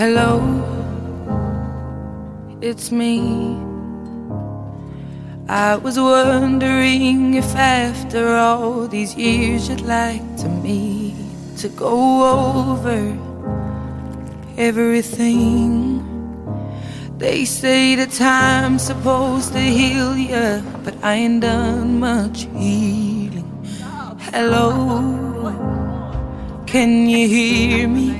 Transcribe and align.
Hello, 0.00 0.40
it's 2.62 2.90
me. 2.90 3.20
I 5.46 5.76
was 5.76 5.98
wondering 6.00 7.34
if 7.34 7.54
after 7.54 8.34
all 8.34 8.88
these 8.88 9.14
years 9.14 9.68
you'd 9.68 9.82
like 9.82 10.24
to 10.38 10.48
me 10.48 11.14
to 11.58 11.68
go 11.68 11.96
over 12.72 13.14
everything. 14.56 16.00
They 17.18 17.44
say 17.44 17.94
the 17.94 18.06
time's 18.06 18.80
supposed 18.80 19.52
to 19.52 19.60
heal 19.60 20.16
ya, 20.16 20.62
but 20.82 20.94
I 21.02 21.16
ain't 21.16 21.42
done 21.42 22.00
much 22.00 22.48
healing. 22.56 23.52
Hello, 24.32 25.52
can 26.64 27.06
you 27.06 27.28
hear 27.28 27.86
me? 27.86 28.19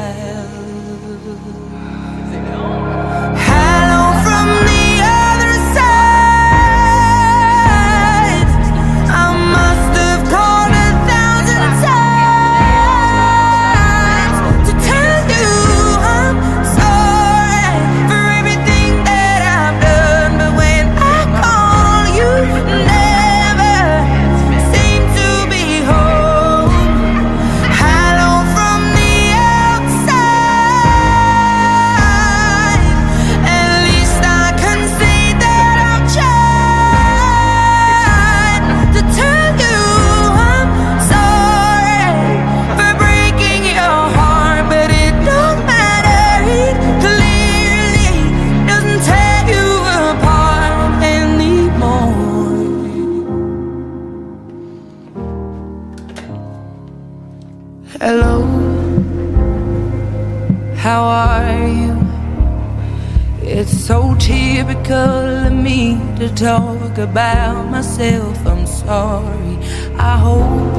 Of 64.91 65.53
me 65.53 65.97
to 66.17 66.29
talk 66.35 66.97
about 66.97 67.69
myself. 67.69 68.37
I'm 68.45 68.67
sorry. 68.67 69.57
I 69.97 70.17
hope 70.17 70.73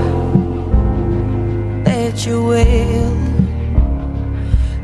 that 1.85 2.27
you're 2.27 2.47
well. 2.47 3.23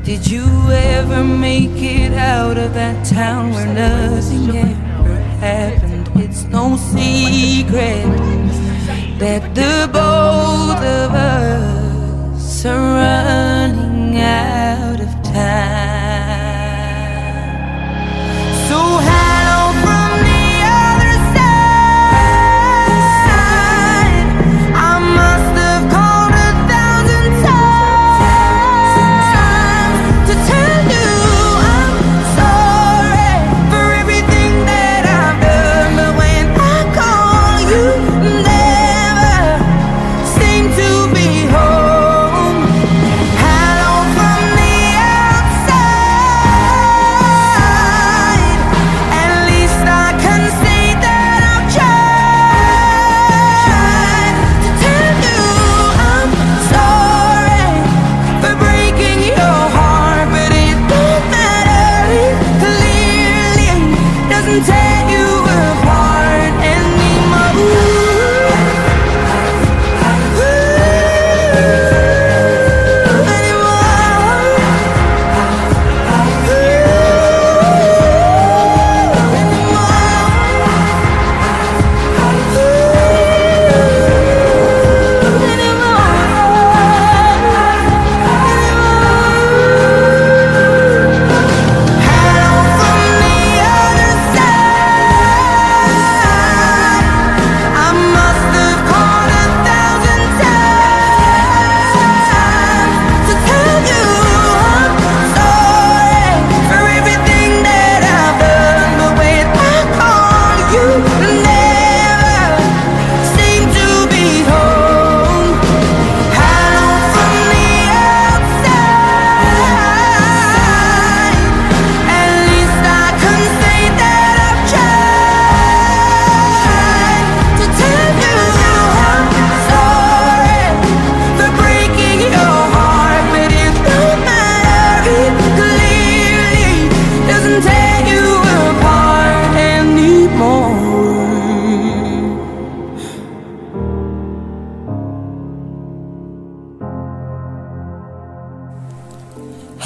Did 0.03 0.27
you 0.27 0.47
ever 0.71 1.23
make 1.23 1.83
it 1.83 2.13
out 2.15 2.57
of 2.57 2.73
that 2.75 3.05
town 3.07 3.51
where 3.53 3.67
nothing 3.67 4.57
ever 4.57 5.15
happened? 5.41 6.09
It's 6.15 6.45
no 6.45 6.77
secret 6.77 8.07
that 9.19 9.55
the 9.55 9.89
both 9.93 10.83
of 10.83 11.13
us 11.13 12.65
are 12.65 12.77
running 12.77 14.19
out 14.19 15.01
of 15.01 15.23
time. 15.23 15.88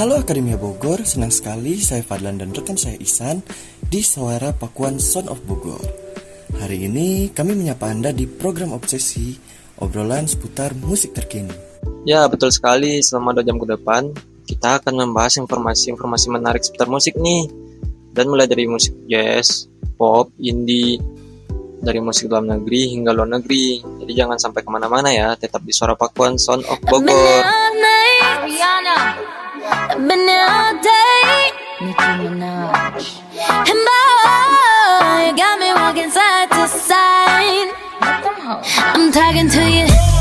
Halo 0.02 0.18
Akademia 0.18 0.58
Bogor, 0.58 1.06
senang 1.06 1.30
sekali 1.30 1.78
saya 1.78 2.02
Fadlan 2.02 2.34
dan 2.34 2.50
rekan 2.50 2.74
saya 2.74 2.98
Ihsan 2.98 3.38
di 3.86 4.02
Suara 4.02 4.50
Pakuan 4.50 4.98
Sound 4.98 5.30
of 5.30 5.38
Bogor. 5.46 5.78
Hari 6.58 6.90
ini 6.90 7.30
kami 7.30 7.54
menyapa 7.54 7.86
Anda 7.86 8.10
di 8.10 8.26
program 8.26 8.74
Obsesi, 8.74 9.38
obrolan 9.78 10.26
seputar 10.26 10.74
musik 10.74 11.14
terkini. 11.14 11.54
Ya, 12.02 12.26
betul 12.26 12.50
sekali. 12.50 12.98
Selama 12.98 13.30
dua 13.30 13.46
jam 13.46 13.62
ke 13.62 13.66
depan, 13.78 14.10
kita 14.42 14.82
akan 14.82 15.06
membahas 15.06 15.38
informasi-informasi 15.38 16.34
menarik 16.34 16.66
seputar 16.66 16.90
musik 16.90 17.14
nih. 17.14 17.46
Dan 18.10 18.26
mulai 18.26 18.50
dari 18.50 18.66
musik 18.66 19.06
jazz, 19.06 19.70
pop, 19.94 20.34
indie, 20.42 20.98
dari 21.78 22.02
musik 22.02 22.26
dalam 22.26 22.50
negeri 22.50 22.90
hingga 22.98 23.14
luar 23.14 23.38
negeri. 23.38 23.78
Jadi 24.02 24.12
jangan 24.18 24.34
sampai 24.34 24.66
ke 24.66 24.70
mana-mana 24.74 25.14
ya, 25.14 25.38
tetap 25.38 25.62
di 25.62 25.70
Suara 25.70 25.94
Pakuan 25.94 26.42
Sound 26.42 26.66
of 26.66 26.82
Bogor. 26.90 27.46
Been 30.08 30.18
here 30.26 30.46
all 30.50 30.74
day. 30.82 31.52
Nicki 31.80 31.94
Minaj. 31.94 33.22
And 33.70 33.80
boy, 33.86 35.30
you 35.30 35.36
got 35.36 35.60
me 35.60 35.72
walking 35.74 36.10
side 36.10 36.50
to 36.50 36.66
side. 36.66 37.70
I'm 38.00 39.12
talking 39.12 39.48
to 39.48 39.70
you. 39.70 40.11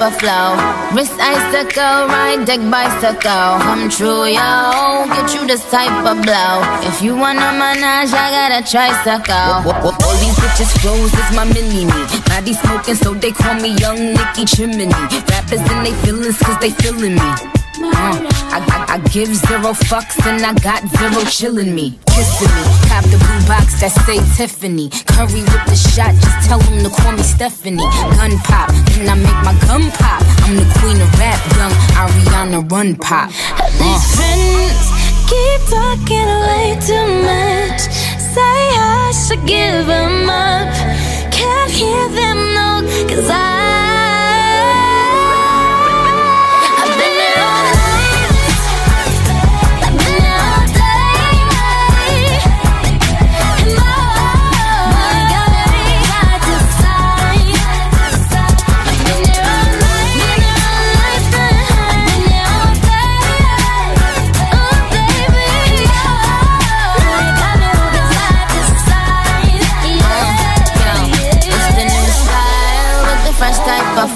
Fresh 0.00 0.12
type 0.12 0.12
of 0.12 0.20
flow. 0.20 0.96
Wrist 0.96 1.12
icicle, 1.18 2.06
ride 2.08 2.44
deck 2.46 2.60
bicycle. 2.70 3.58
Come 3.60 3.88
true, 3.88 4.24
yo. 4.26 5.06
Get 5.06 5.34
you 5.34 5.46
this 5.46 5.68
type 5.70 6.06
of 6.06 6.22
blow. 6.22 6.62
If 6.88 7.02
you 7.02 7.16
wanna 7.16 7.52
manage, 7.52 8.12
I 8.12 8.30
got 8.30 8.52
a 8.58 8.70
tricycle. 8.70 9.72
All 9.84 10.16
these 10.18 10.36
bitches 10.36 10.72
flows 10.80 11.12
is 11.12 11.36
my 11.36 11.44
mini 11.44 11.84
me. 11.84 12.00
Body 12.26 12.54
smoking, 12.54 12.94
so 12.94 13.14
they 13.14 13.32
call 13.32 13.54
me 13.54 13.76
Young 13.76 14.14
Nicky 14.14 14.44
Chimney. 14.44 14.88
Rappers 15.30 15.60
and 15.60 15.86
they 15.86 15.94
feelings, 16.02 16.38
cause 16.38 16.58
they 16.60 16.70
feeling 16.70 17.14
me. 17.14 17.59
Uh, 17.94 18.18
I, 18.52 18.58
I, 18.58 18.94
I 18.94 18.98
give 19.10 19.34
zero 19.34 19.72
fucks 19.88 20.18
and 20.26 20.44
I 20.44 20.54
got 20.54 20.82
zero 20.96 21.22
chillin' 21.26 21.74
me. 21.74 21.98
Kissing 22.06 22.48
me. 22.48 22.64
Cop 22.88 23.04
the 23.04 23.18
blue 23.18 23.42
box 23.46 23.80
that 23.80 23.92
say 24.06 24.18
Tiffany. 24.36 24.90
Curry 25.06 25.42
with 25.42 25.64
the 25.66 25.76
shot, 25.76 26.14
just 26.14 26.48
tell 26.48 26.58
them 26.58 26.82
to 26.84 26.90
call 26.90 27.12
me 27.12 27.22
Stephanie. 27.22 27.86
Gun 28.18 28.38
pop, 28.48 28.70
then 28.92 29.08
I 29.08 29.14
make 29.14 29.40
my 29.46 29.54
gun 29.66 29.90
pop. 29.98 30.22
I'm 30.46 30.56
the 30.56 30.66
queen 30.78 31.00
of 31.00 31.10
rap, 31.18 31.40
young 31.56 31.74
Ariana 31.94 32.60
Run 32.70 32.96
Pop. 32.96 33.30
These 33.78 34.04
friends 34.16 34.82
keep 35.30 35.60
talking 35.70 36.30
way 36.46 36.78
too 36.82 37.06
much. 37.22 37.80
Say 38.18 38.58
I 38.78 39.12
should 39.14 39.46
give 39.46 39.86
them 39.86 40.28
up. 40.28 40.70
Can't 41.32 41.70
hear 41.70 42.08
them 42.08 42.38
no, 42.54 43.06
cause 43.08 43.30
I. 43.30 43.49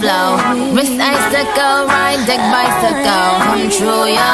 flow. 0.04 0.37
Wrist 0.76 1.00
icicle, 1.00 1.88
ride 1.88 2.20
deck 2.28 2.42
bicycle. 2.52 3.28
Come 3.49 3.70
true, 3.73 4.06
yo. 4.12 4.30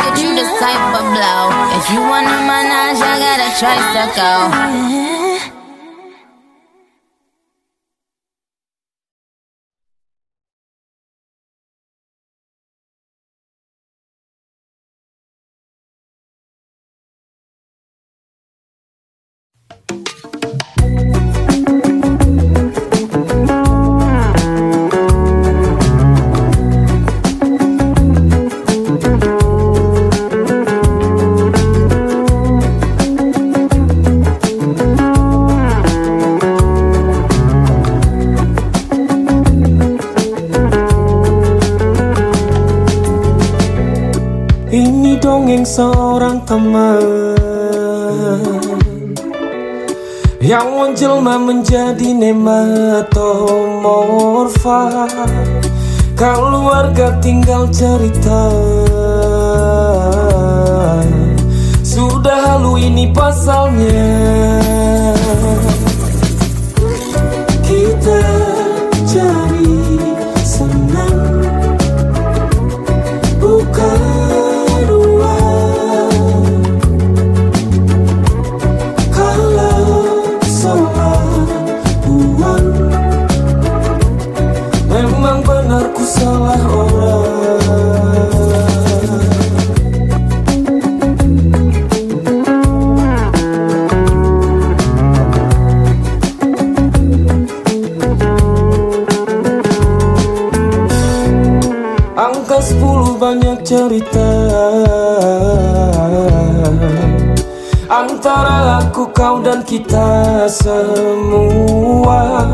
Get 0.00 0.16
you 0.24 0.32
this 0.34 0.48
type 0.58 0.86
of 0.96 1.04
blow. 1.12 1.42
If 1.76 1.84
you 1.92 2.00
wanna 2.00 2.38
manage, 2.48 3.00
I 3.12 3.14
got 3.24 3.38
a 3.46 3.50
tricycle. 3.60 5.21
Ini 44.72 45.20
dongeng 45.20 45.68
seorang 45.68 46.48
teman. 46.48 46.96
Yang 50.40 50.68
menjelma 50.72 51.36
menjadi 51.36 52.16
nematomorfa. 52.16 55.12
Keluarga 56.16 57.20
tinggal 57.20 57.68
cerita. 57.68 58.48
Sudah 61.84 62.56
halu 62.56 62.80
ini 62.80 63.12
pasalnya. 63.12 64.08
Kita 67.60 68.51
cerita. 103.92 104.32
Antara 107.92 108.80
aku, 108.80 109.12
kau 109.12 109.44
dan 109.44 109.60
kita 109.68 110.48
semua. 110.48 112.48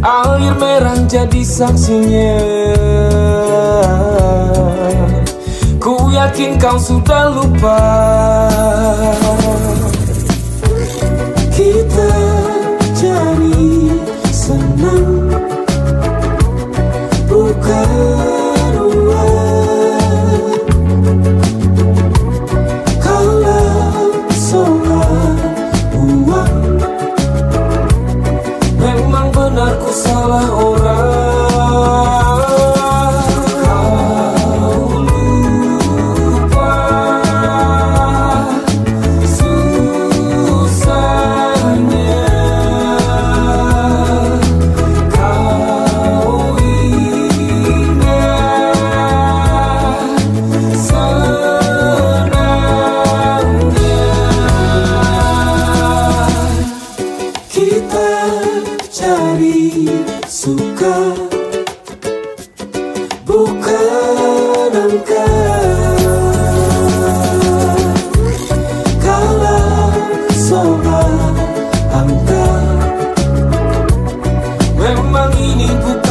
Air 0.00 0.56
merah 0.56 0.96
jadi 1.04 1.44
saksinya. 1.44 2.40
Ku 5.76 6.08
yakin 6.08 6.56
kau 6.56 6.80
sudah 6.80 7.28
lupa. 7.28 7.84
Kita 11.52 12.12
jadi 12.96 13.68
senang. 14.32 15.28
Bukan 17.28 18.21
memang 75.42 75.58
ini 75.58 76.01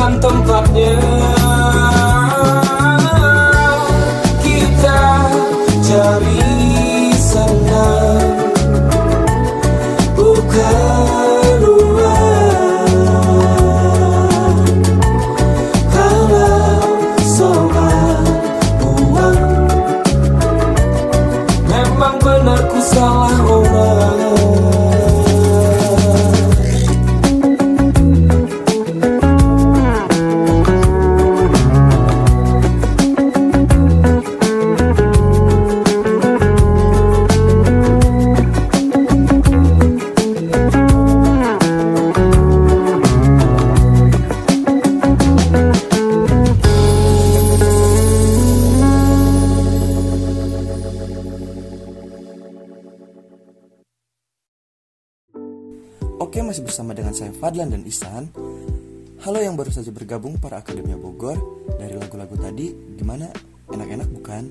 bergabung 60.12 60.36
para 60.44 60.60
Akademia 60.60 61.00
Bogor. 61.00 61.40
Dari 61.80 61.96
lagu-lagu 61.96 62.36
tadi, 62.36 62.68
gimana? 63.00 63.32
Enak-enak 63.72 64.12
bukan? 64.12 64.44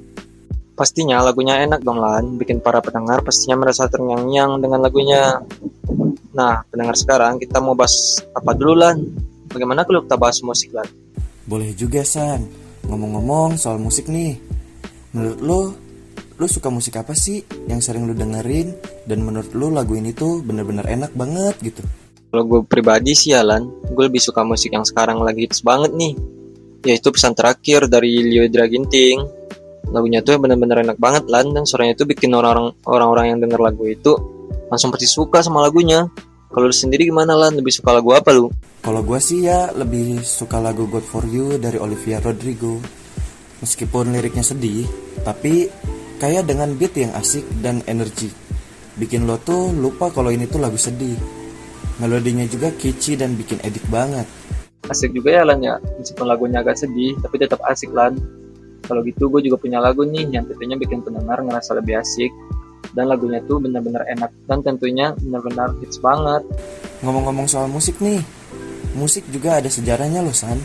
Pastinya 0.73 1.21
lagunya 1.21 1.61
enak 1.61 1.85
dong 1.85 2.01
Lan, 2.01 2.41
bikin 2.41 2.65
para 2.65 2.81
pendengar 2.81 3.21
pastinya 3.21 3.61
merasa 3.61 3.85
terngiang-ngiang 3.85 4.57
dengan 4.57 4.81
lagunya. 4.81 5.37
Nah, 6.33 6.65
pendengar 6.65 6.97
sekarang 6.97 7.37
kita 7.37 7.61
mau 7.61 7.77
bahas 7.77 8.25
apa 8.33 8.57
dulu 8.57 8.73
Lan? 8.73 9.05
Bagaimana 9.53 9.85
kalau 9.85 10.01
kita 10.01 10.17
bahas 10.17 10.41
musik 10.41 10.73
Lan? 10.73 10.89
Boleh 11.45 11.77
juga, 11.77 12.09
San. 12.09 12.49
Ngomong-ngomong 12.89 13.61
soal 13.61 13.77
musik 13.77 14.09
nih. 14.09 14.41
Menurut 15.13 15.41
lo, 15.45 15.61
lo 16.41 16.47
suka 16.49 16.73
musik 16.73 16.97
apa 16.97 17.13
sih 17.13 17.45
yang 17.69 17.85
sering 17.85 18.09
lo 18.09 18.17
dengerin? 18.17 18.81
Dan 19.05 19.29
menurut 19.29 19.53
lo 19.53 19.69
lagu 19.69 19.93
ini 19.93 20.17
tuh 20.17 20.41
bener-bener 20.41 20.89
enak 20.89 21.13
banget 21.13 21.61
gitu. 21.61 21.85
Kalau 22.31 22.47
gue 22.47 22.61
pribadi 22.63 23.11
sih 23.11 23.35
ya 23.35 23.43
Lan, 23.43 23.67
gue 23.91 24.05
lebih 24.07 24.23
suka 24.23 24.47
musik 24.47 24.71
yang 24.71 24.87
sekarang 24.87 25.19
lagi 25.19 25.51
hits 25.51 25.67
banget 25.67 25.91
nih. 25.99 26.15
Yaitu 26.87 27.11
pesan 27.11 27.35
terakhir 27.35 27.91
dari 27.91 28.23
Leo 28.23 28.47
Draginting. 28.47 29.19
Lagunya 29.91 30.23
tuh 30.23 30.39
bener-bener 30.39 30.87
enak 30.87 30.95
banget 31.03 31.27
Lan, 31.27 31.51
dan 31.51 31.67
suaranya 31.67 31.99
tuh 31.99 32.07
bikin 32.07 32.31
orang-orang 32.31 32.71
orang-orang 32.87 33.27
yang 33.35 33.39
denger 33.43 33.59
lagu 33.59 33.83
itu 33.91 34.15
langsung 34.71 34.95
pasti 34.95 35.11
suka 35.11 35.43
sama 35.43 35.67
lagunya. 35.67 36.07
Kalau 36.55 36.71
lu 36.71 36.75
sendiri 36.75 37.11
gimana 37.11 37.35
Lan? 37.35 37.59
Lebih 37.59 37.75
suka 37.75 37.91
lagu 37.91 38.15
apa 38.15 38.31
lu? 38.31 38.47
Kalau 38.81 39.03
gue 39.03 39.19
sih 39.19 39.51
ya 39.51 39.75
lebih 39.75 40.23
suka 40.23 40.63
lagu 40.63 40.87
God 40.87 41.03
For 41.03 41.27
You 41.27 41.59
dari 41.59 41.83
Olivia 41.83 42.23
Rodrigo. 42.23 42.79
Meskipun 43.61 44.15
liriknya 44.15 44.47
sedih, 44.47 44.87
tapi 45.21 45.69
kayak 46.23 46.47
dengan 46.47 46.73
beat 46.79 46.95
yang 46.95 47.13
asik 47.13 47.45
dan 47.59 47.83
energi. 47.91 48.31
Bikin 48.97 49.27
lo 49.27 49.37
tuh 49.43 49.75
lupa 49.75 50.15
kalau 50.15 50.31
ini 50.31 50.47
tuh 50.47 50.63
lagu 50.63 50.79
sedih. 50.79 51.40
Melodinya 52.01 52.49
juga 52.49 52.73
catchy 52.73 53.13
dan 53.15 53.37
bikin 53.37 53.61
edik 53.61 53.85
banget. 53.93 54.25
Asik 54.89 55.13
juga 55.13 55.37
ya 55.37 55.43
Lan 55.45 55.61
ya, 55.61 55.77
meskipun 56.01 56.25
lagunya 56.25 56.65
agak 56.65 56.81
sedih, 56.81 57.13
tapi 57.21 57.37
tetap 57.37 57.61
asik 57.69 57.93
Lan. 57.93 58.17
Kalau 58.89 59.05
gitu 59.05 59.29
gue 59.29 59.45
juga 59.45 59.61
punya 59.61 59.79
lagu 59.79 60.03
nih 60.09 60.27
yang 60.33 60.49
tentunya 60.49 60.75
bikin 60.81 61.05
pendengar 61.05 61.45
ngerasa 61.45 61.77
lebih 61.77 62.01
asik. 62.01 62.33
Dan 62.91 63.07
lagunya 63.07 63.39
tuh 63.47 63.63
benar-benar 63.63 64.03
enak 64.09 64.35
dan 64.51 64.67
tentunya 64.67 65.15
benar-benar 65.21 65.77
hits 65.79 66.03
banget. 66.03 66.43
Ngomong-ngomong 67.07 67.47
soal 67.47 67.71
musik 67.71 68.01
nih, 68.03 68.19
musik 68.99 69.23
juga 69.31 69.63
ada 69.63 69.71
sejarahnya 69.71 70.25
loh 70.25 70.35
San. 70.35 70.59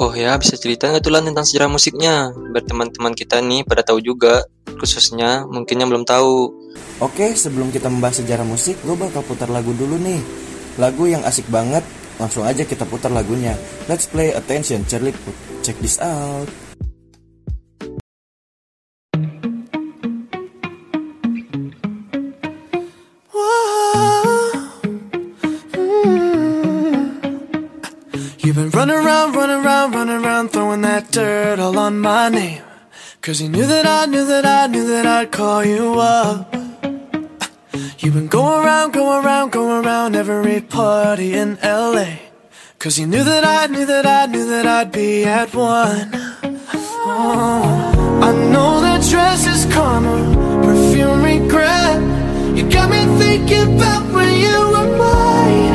Oh 0.00 0.16
ya, 0.16 0.32
bisa 0.40 0.56
cerita 0.56 0.88
nggak 0.88 1.04
tuh 1.04 1.12
tentang 1.12 1.44
sejarah 1.44 1.68
musiknya? 1.68 2.32
Biar 2.32 2.64
teman-teman 2.64 3.12
kita 3.12 3.44
nih 3.44 3.68
pada 3.68 3.84
tahu 3.84 4.00
juga, 4.00 4.48
khususnya 4.80 5.44
mungkin 5.44 5.76
yang 5.76 5.92
belum 5.92 6.08
tahu. 6.08 6.56
Oke, 7.04 7.36
sebelum 7.36 7.68
kita 7.68 7.92
membahas 7.92 8.24
sejarah 8.24 8.48
musik, 8.48 8.80
gue 8.80 8.96
bakal 8.96 9.20
putar 9.20 9.52
lagu 9.52 9.76
dulu 9.76 10.00
nih. 10.00 10.24
Lagu 10.80 11.04
yang 11.04 11.20
asik 11.28 11.44
banget, 11.52 11.84
langsung 12.16 12.48
aja 12.48 12.64
kita 12.64 12.88
putar 12.88 13.12
lagunya. 13.12 13.52
Let's 13.92 14.08
play 14.08 14.32
attention, 14.32 14.88
Charlie 14.88 15.12
Put. 15.12 15.36
Check 15.60 15.76
this 15.84 16.00
out. 16.00 16.69
On 31.90 31.98
my 31.98 32.28
name. 32.28 32.62
Cause 33.20 33.40
you 33.42 33.48
knew 33.48 33.66
that 33.66 33.84
I 33.84 34.06
knew 34.06 34.24
that 34.24 34.46
I 34.46 34.68
knew 34.68 34.86
that 34.86 35.06
I'd 35.06 35.32
call 35.32 35.64
you 35.64 35.98
up. 35.98 36.54
You've 37.98 38.14
been 38.14 38.28
going 38.28 38.64
around, 38.64 38.92
going 38.92 39.24
around, 39.24 39.50
going 39.50 39.84
around 39.84 40.14
every 40.14 40.60
party 40.60 41.34
in 41.34 41.58
LA. 41.62 42.10
Cause 42.78 42.96
you 42.98 43.06
knew 43.06 43.24
that 43.24 43.44
I 43.44 43.66
knew 43.72 43.84
that 43.86 44.06
I 44.06 44.26
knew 44.26 44.46
that 44.46 44.66
I'd 44.66 44.92
be 44.92 45.24
at 45.24 45.52
one. 45.52 46.10
Oh, 47.12 48.20
I 48.28 48.30
know 48.52 48.80
that 48.86 49.00
dress 49.10 49.40
is 49.54 49.62
karma, 49.74 50.16
perfume 50.62 51.22
regret. 51.24 52.00
You 52.56 52.70
got 52.70 52.88
me 52.94 53.02
thinking 53.22 53.76
about 53.76 54.04
when 54.14 54.30
you 54.44 54.58
were 54.74 54.90
mine. 55.02 55.74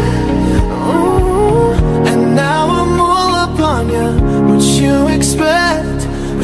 Ooh, 0.91 2.07
and 2.09 2.35
now 2.35 2.63
I'm 2.79 2.99
all 2.99 3.31
up 3.45 3.59
on 3.59 3.89
you. 3.95 4.09
What 4.47 4.63
you 4.81 5.07
expect? 5.09 5.94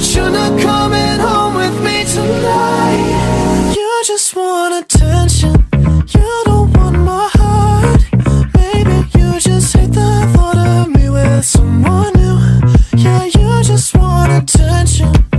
You're 0.03 0.31
not 0.31 0.59
coming 0.59 1.19
home 1.19 1.53
with 1.53 1.79
me 1.83 2.03
tonight. 2.05 3.73
You 3.77 4.03
just 4.03 4.35
want 4.35 4.73
attention. 4.83 5.53
You 6.07 6.41
don't 6.45 6.73
want 6.73 6.97
my 6.97 7.29
heart. 7.33 8.01
Maybe 8.55 9.07
you 9.17 9.39
just 9.39 9.77
hate 9.77 9.93
the 9.93 10.27
thought 10.33 10.57
of 10.57 10.89
me 10.89 11.07
with 11.09 11.45
someone 11.45 12.13
new. 12.13 12.99
Yeah, 12.99 13.25
you 13.25 13.63
just 13.63 13.95
want 13.95 14.31
attention. 14.31 15.30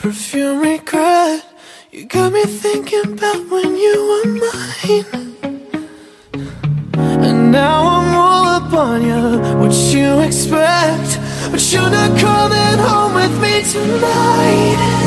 Perfume 0.00 0.60
regret. 0.60 1.44
You 1.90 2.06
got 2.06 2.32
me 2.32 2.42
thinking 2.44 3.12
about 3.12 3.50
when 3.50 3.76
you 3.76 3.96
were 4.10 4.26
mine. 4.42 5.36
And 7.26 7.52
now 7.52 7.86
I'm 7.86 8.14
all 8.14 8.44
up 8.46 8.72
on 8.72 9.02
you. 9.02 9.38
What 9.58 9.74
you 9.92 10.20
expect? 10.20 11.18
But 11.50 11.60
you're 11.70 11.90
not 11.90 12.18
coming 12.18 12.78
home 12.78 13.12
with 13.14 13.42
me 13.42 13.62
tonight. 13.62 14.99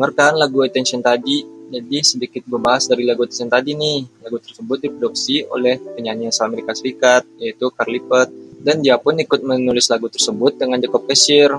Denger 0.00 0.32
lagu 0.32 0.64
Attention 0.64 1.04
tadi? 1.04 1.44
Jadi 1.70 1.98
sedikit 2.00 2.48
membahas 2.48 2.88
dari 2.88 3.04
lagu 3.04 3.28
Attention 3.28 3.52
tadi 3.52 3.76
nih. 3.76 4.24
Lagu 4.24 4.40
tersebut 4.40 4.80
diproduksi 4.80 5.44
oleh 5.44 5.76
penyanyi 5.76 6.32
asal 6.32 6.48
Amerika 6.48 6.72
Serikat, 6.72 7.28
yaitu 7.36 7.68
Carly 7.68 8.00
Puth. 8.00 8.32
Dan 8.64 8.80
dia 8.80 8.96
pun 8.96 9.20
ikut 9.20 9.44
menulis 9.44 9.92
lagu 9.92 10.08
tersebut 10.08 10.56
dengan 10.56 10.80
Jacob 10.80 11.04
Kasir. 11.04 11.52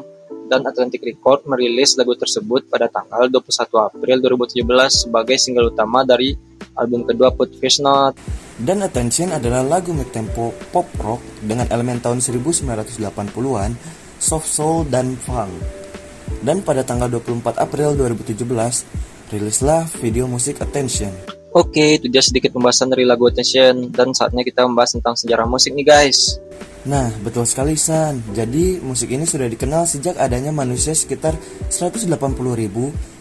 Dan 0.50 0.66
Atlantic 0.66 1.06
Record 1.06 1.46
merilis 1.46 1.96
lagu 1.96 2.18
tersebut 2.18 2.66
pada 2.66 2.90
tanggal 2.90 3.30
21 3.30 3.88
April 3.88 4.18
2017 4.20 5.06
sebagai 5.08 5.38
single 5.38 5.72
utama 5.72 6.04
dari 6.04 6.34
album 6.76 7.06
kedua 7.06 7.30
Put 7.32 7.56
Face 7.62 7.80
Not. 7.80 8.18
Dan 8.58 8.82
Attention 8.82 9.38
adalah 9.38 9.64
lagu 9.64 9.94
mid-tempo 9.94 10.52
pop 10.74 10.90
rock 10.98 11.22
dengan 11.46 11.70
elemen 11.70 12.02
tahun 12.04 12.20
1980-an, 12.20 13.72
soft 14.18 14.50
soul 14.50 14.84
dan 14.90 15.16
funk. 15.16 15.81
Dan 16.40 16.64
pada 16.64 16.88
tanggal 16.88 17.12
24 17.12 17.60
April 17.60 18.00
2017, 18.00 18.42
rilislah 19.36 19.84
video 20.00 20.32
musik 20.32 20.64
Attention. 20.64 21.12
Oke, 21.52 22.00
itu 22.00 22.08
dia 22.08 22.24
sedikit 22.24 22.56
pembahasan 22.56 22.88
dari 22.88 23.04
lagu 23.04 23.28
Attention. 23.28 23.92
Dan 23.92 24.16
saatnya 24.16 24.48
kita 24.48 24.64
membahas 24.64 24.96
tentang 24.96 25.20
sejarah 25.20 25.44
musik 25.44 25.76
nih 25.76 25.84
guys. 25.84 26.40
Nah, 26.88 27.14
betul 27.22 27.46
sekali 27.46 27.78
San. 27.78 28.24
Jadi, 28.34 28.82
musik 28.82 29.14
ini 29.14 29.28
sudah 29.28 29.46
dikenal 29.46 29.86
sejak 29.86 30.18
adanya 30.18 30.50
manusia 30.50 30.98
sekitar 30.98 31.38
180.000 31.70 32.10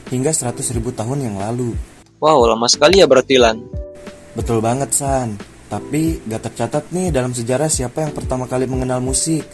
hingga 0.09 0.31
100.000 0.33 0.81
tahun 0.97 1.19
yang 1.29 1.37
lalu. 1.37 1.77
Wow, 2.21 2.49
lama 2.49 2.69
sekali 2.69 3.01
ya 3.01 3.09
berarti 3.09 3.37
Lan. 3.41 3.61
Betul 4.33 4.65
banget 4.65 4.93
San. 4.93 5.37
Tapi 5.71 6.21
gak 6.27 6.51
tercatat 6.51 6.91
nih 6.91 7.15
dalam 7.15 7.31
sejarah 7.31 7.71
siapa 7.71 8.03
yang 8.03 8.13
pertama 8.13 8.51
kali 8.51 8.67
mengenal 8.67 8.99
musik. 8.99 9.47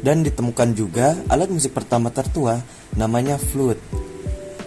Dan 0.00 0.24
ditemukan 0.24 0.68
juga 0.76 1.16
alat 1.30 1.48
musik 1.50 1.72
pertama 1.72 2.12
tertua 2.12 2.60
namanya 2.96 3.36
flute. 3.36 3.80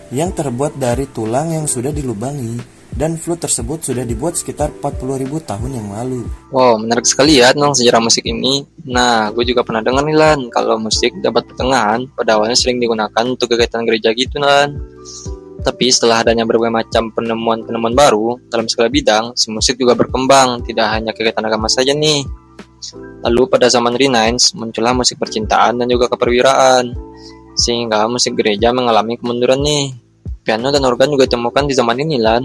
Yang 0.09 0.41
terbuat 0.41 0.77
dari 0.81 1.05
tulang 1.09 1.53
yang 1.53 1.69
sudah 1.69 1.93
dilubangi 1.93 2.79
dan 2.89 3.15
flute 3.15 3.45
tersebut 3.45 3.85
sudah 3.85 4.03
dibuat 4.03 4.35
sekitar 4.35 4.73
40.000 4.81 5.29
tahun 5.45 5.71
yang 5.71 5.87
lalu. 5.93 6.25
Wow, 6.49 6.81
menarik 6.81 7.05
sekali 7.05 7.37
ya 7.37 7.53
tentang 7.53 7.77
sejarah 7.77 8.01
musik 8.01 8.25
ini. 8.25 8.65
Nah, 8.89 9.29
gue 9.29 9.45
juga 9.45 9.61
pernah 9.61 9.85
dengar 9.85 10.03
nih 10.03 10.17
Lan, 10.17 10.39
kalau 10.49 10.81
musik 10.81 11.13
dapat 11.21 11.45
pertengahan 11.45 12.09
pada 12.17 12.35
awalnya 12.35 12.57
sering 12.57 12.81
digunakan 12.81 13.23
untuk 13.23 13.53
kegiatan 13.53 13.85
gereja 13.85 14.09
gitu 14.17 14.41
Lan. 14.41 14.81
Tapi 15.59 15.91
setelah 15.91 16.23
adanya 16.23 16.47
berbagai 16.47 16.71
macam 16.71 17.11
penemuan-penemuan 17.11 17.95
baru 17.95 18.39
dalam 18.47 18.65
segala 18.71 18.87
bidang, 18.87 19.35
si 19.35 19.51
musik 19.51 19.75
juga 19.75 19.91
berkembang, 19.93 20.63
tidak 20.63 20.87
hanya 20.89 21.11
kegiatan 21.11 21.43
agama 21.43 21.67
saja 21.67 21.91
nih. 21.91 22.23
Lalu 23.25 23.41
pada 23.51 23.67
zaman 23.67 23.95
Renaissance 23.95 24.55
muncullah 24.55 24.95
musik 24.95 25.19
percintaan 25.19 25.79
dan 25.79 25.87
juga 25.91 26.07
keperwiraan, 26.11 26.95
sehingga 27.59 28.07
musik 28.07 28.39
gereja 28.39 28.71
mengalami 28.71 29.19
kemunduran 29.19 29.59
nih. 29.59 29.93
Piano 30.43 30.71
dan 30.71 30.81
organ 30.87 31.11
juga 31.11 31.27
ditemukan 31.27 31.67
di 31.67 31.73
zaman 31.75 31.99
ini 31.99 32.17
Lan. 32.17 32.43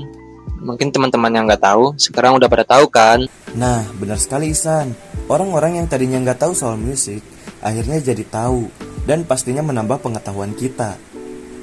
Mungkin 0.65 0.91
teman-teman 0.91 1.33
yang 1.33 1.45
nggak 1.45 1.63
tahu, 1.63 1.95
sekarang 2.01 2.41
udah 2.41 2.49
pada 2.49 2.65
tahu 2.65 2.89
kan? 2.89 3.29
Nah, 3.55 3.85
benar 4.01 4.17
sekali 4.17 4.51
Isan. 4.51 4.97
Orang-orang 5.29 5.79
yang 5.81 5.87
tadinya 5.87 6.19
nggak 6.21 6.41
tahu 6.41 6.53
soal 6.57 6.81
musik, 6.81 7.21
akhirnya 7.61 8.01
jadi 8.01 8.25
tahu 8.29 8.69
dan 9.05 9.29
pastinya 9.29 9.61
menambah 9.61 10.01
pengetahuan 10.01 10.57
kita. 10.57 10.97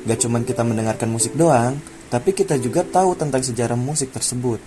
Gak 0.02 0.18
cuman 0.26 0.42
kita 0.42 0.66
mendengarkan 0.66 1.10
musik 1.14 1.38
doang, 1.38 1.78
tapi 2.10 2.34
kita 2.34 2.58
juga 2.58 2.82
tahu 2.82 3.14
tentang 3.14 3.46
sejarah 3.46 3.78
musik 3.78 4.10
tersebut. 4.10 4.58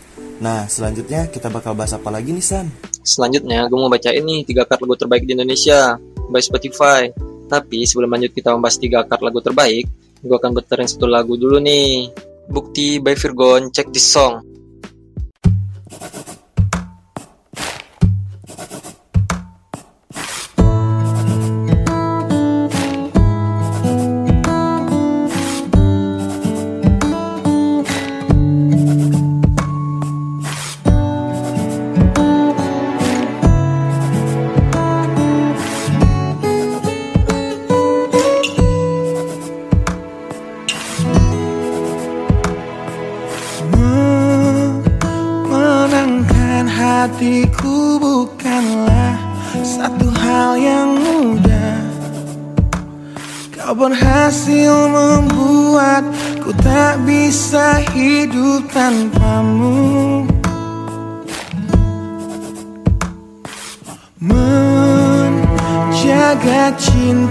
Nah, 0.42 0.66
selanjutnya 0.66 1.30
kita 1.30 1.46
bakal 1.52 1.78
bahas 1.78 1.94
apa 1.94 2.10
lagi 2.10 2.34
nih 2.34 2.42
San? 2.42 2.66
Selanjutnya, 3.04 3.68
gue 3.70 3.78
mau 3.78 3.92
bacain 3.92 4.24
nih 4.24 4.42
tiga 4.42 4.66
kart 4.66 4.82
lagu 4.82 4.96
terbaik 4.98 5.28
di 5.28 5.36
Indonesia 5.36 5.98
by 6.30 6.40
Spotify. 6.42 7.10
Tapi 7.44 7.84
sebelum 7.84 8.10
lanjut 8.10 8.32
kita 8.32 8.50
membahas 8.56 8.80
tiga 8.80 9.04
kart 9.04 9.22
lagu 9.22 9.38
terbaik, 9.44 9.84
gue 10.24 10.36
akan 10.36 10.56
puterin 10.56 10.88
satu 10.88 11.06
lagu 11.06 11.36
dulu 11.36 11.60
nih. 11.60 12.10
Bukti 12.48 12.98
by 13.00 13.14
Virgon, 13.16 13.70
check 13.72 13.88
this 13.92 14.04
song. 14.04 14.53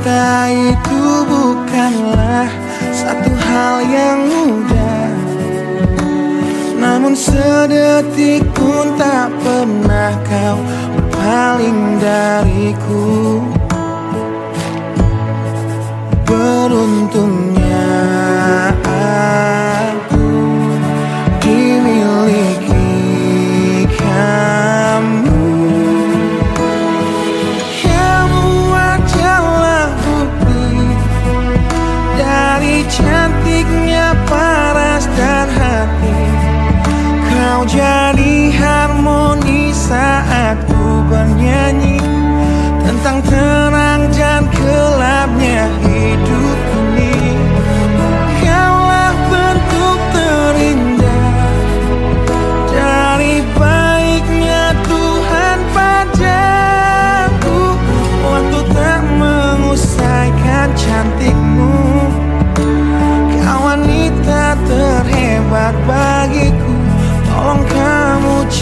Cinta 0.03 0.51
itu 0.51 1.03
bukanlah 1.31 2.51
satu 2.91 3.31
hal 3.31 3.75
yang 3.87 4.19
mudah. 4.27 5.15
Namun 6.75 7.15
sedetik 7.15 8.43
pun 8.51 8.99
tak 8.99 9.31
pernah 9.39 10.11
kau 10.27 10.59
berpaling 10.91 12.03
dariku 12.03 13.22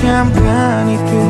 camkan 0.02 0.90
itu. 0.90 1.26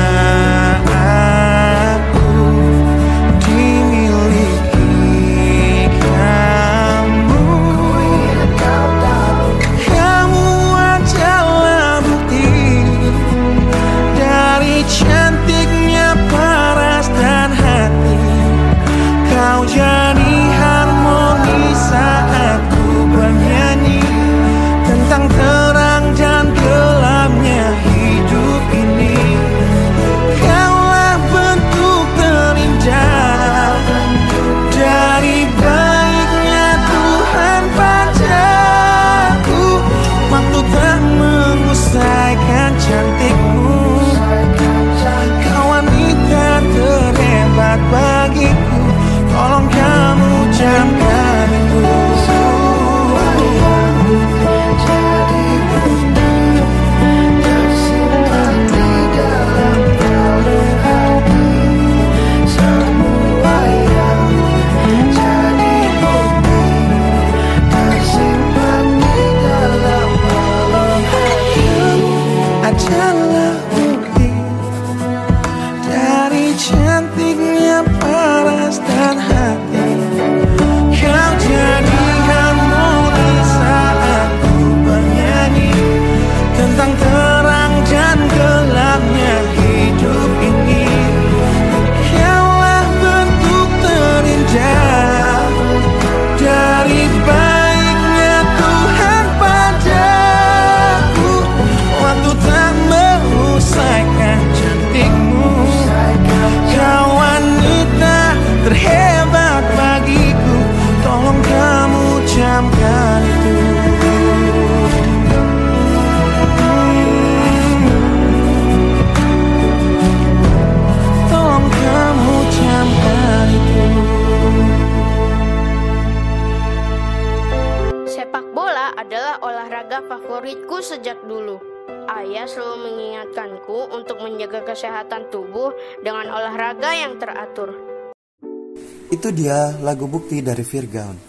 Itu 139.28 139.44
dia 139.44 139.76
lagu 139.84 140.08
bukti 140.08 140.40
dari 140.40 140.64
Virgaun. 140.64 141.20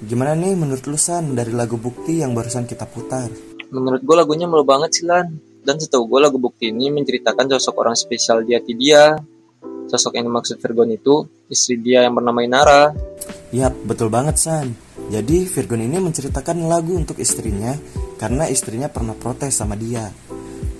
Gimana 0.00 0.32
nih 0.32 0.56
menurut 0.56 0.80
lu 0.88 0.96
San 0.96 1.36
dari 1.36 1.52
lagu 1.52 1.76
bukti 1.76 2.24
yang 2.24 2.32
barusan 2.32 2.64
kita 2.64 2.88
putar? 2.88 3.28
Menurut 3.68 4.00
gue 4.00 4.16
lagunya 4.16 4.48
melo 4.48 4.64
banget 4.64 4.96
sih 4.96 5.04
Lan. 5.04 5.28
Dan 5.60 5.76
setahu 5.76 6.08
gue 6.08 6.24
lagu 6.24 6.40
bukti 6.40 6.72
ini 6.72 6.88
menceritakan 6.88 7.52
sosok 7.52 7.84
orang 7.84 7.92
spesial 7.92 8.48
di 8.48 8.56
hati 8.56 8.72
dia. 8.72 9.12
Sosok 9.92 10.16
yang 10.16 10.32
dimaksud 10.32 10.56
Virgon 10.56 10.88
itu 10.88 11.28
istri 11.52 11.76
dia 11.76 12.08
yang 12.08 12.16
bernama 12.16 12.40
Inara. 12.48 12.96
Yap, 13.52 13.76
betul 13.84 14.08
banget 14.08 14.40
San. 14.40 14.72
Jadi 15.12 15.44
Virgon 15.52 15.84
ini 15.84 16.00
menceritakan 16.00 16.64
lagu 16.64 16.96
untuk 16.96 17.20
istrinya 17.20 17.76
karena 18.16 18.48
istrinya 18.48 18.88
pernah 18.88 19.12
protes 19.12 19.52
sama 19.52 19.76
dia. 19.76 20.08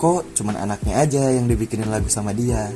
Kok 0.01 0.33
cuman 0.33 0.65
anaknya 0.65 0.97
aja 0.97 1.29
yang 1.29 1.45
dibikinin 1.45 1.93
lagu 1.93 2.09
sama 2.09 2.33
dia? 2.33 2.73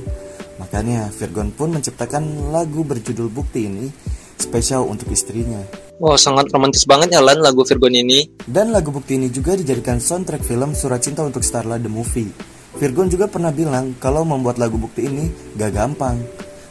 Makanya 0.75 1.07
Virgon 1.07 1.55
pun 1.55 1.71
menciptakan 1.71 2.51
lagu 2.51 2.83
berjudul 2.83 3.31
Bukti 3.31 3.71
ini 3.71 3.87
spesial 4.35 4.83
untuk 4.91 5.07
istrinya. 5.15 5.63
Wow, 6.03 6.19
sangat 6.19 6.51
romantis 6.51 6.83
banget 6.83 7.15
ya 7.15 7.23
Lan 7.23 7.39
lagu 7.47 7.63
Virgon 7.63 7.95
ini. 7.95 8.27
Dan 8.43 8.75
lagu 8.75 8.91
Bukti 8.91 9.15
ini 9.15 9.31
juga 9.31 9.55
dijadikan 9.55 10.03
soundtrack 10.03 10.43
film 10.43 10.75
Surat 10.75 10.99
Cinta 10.99 11.23
untuk 11.23 11.47
Starla 11.47 11.79
The 11.79 11.87
Movie. 11.87 12.27
Virgon 12.75 13.07
juga 13.07 13.31
pernah 13.31 13.55
bilang 13.55 13.95
kalau 14.03 14.27
membuat 14.27 14.59
lagu 14.59 14.75
Bukti 14.75 15.07
ini 15.07 15.31
gak 15.55 15.79
gampang. 15.79 16.19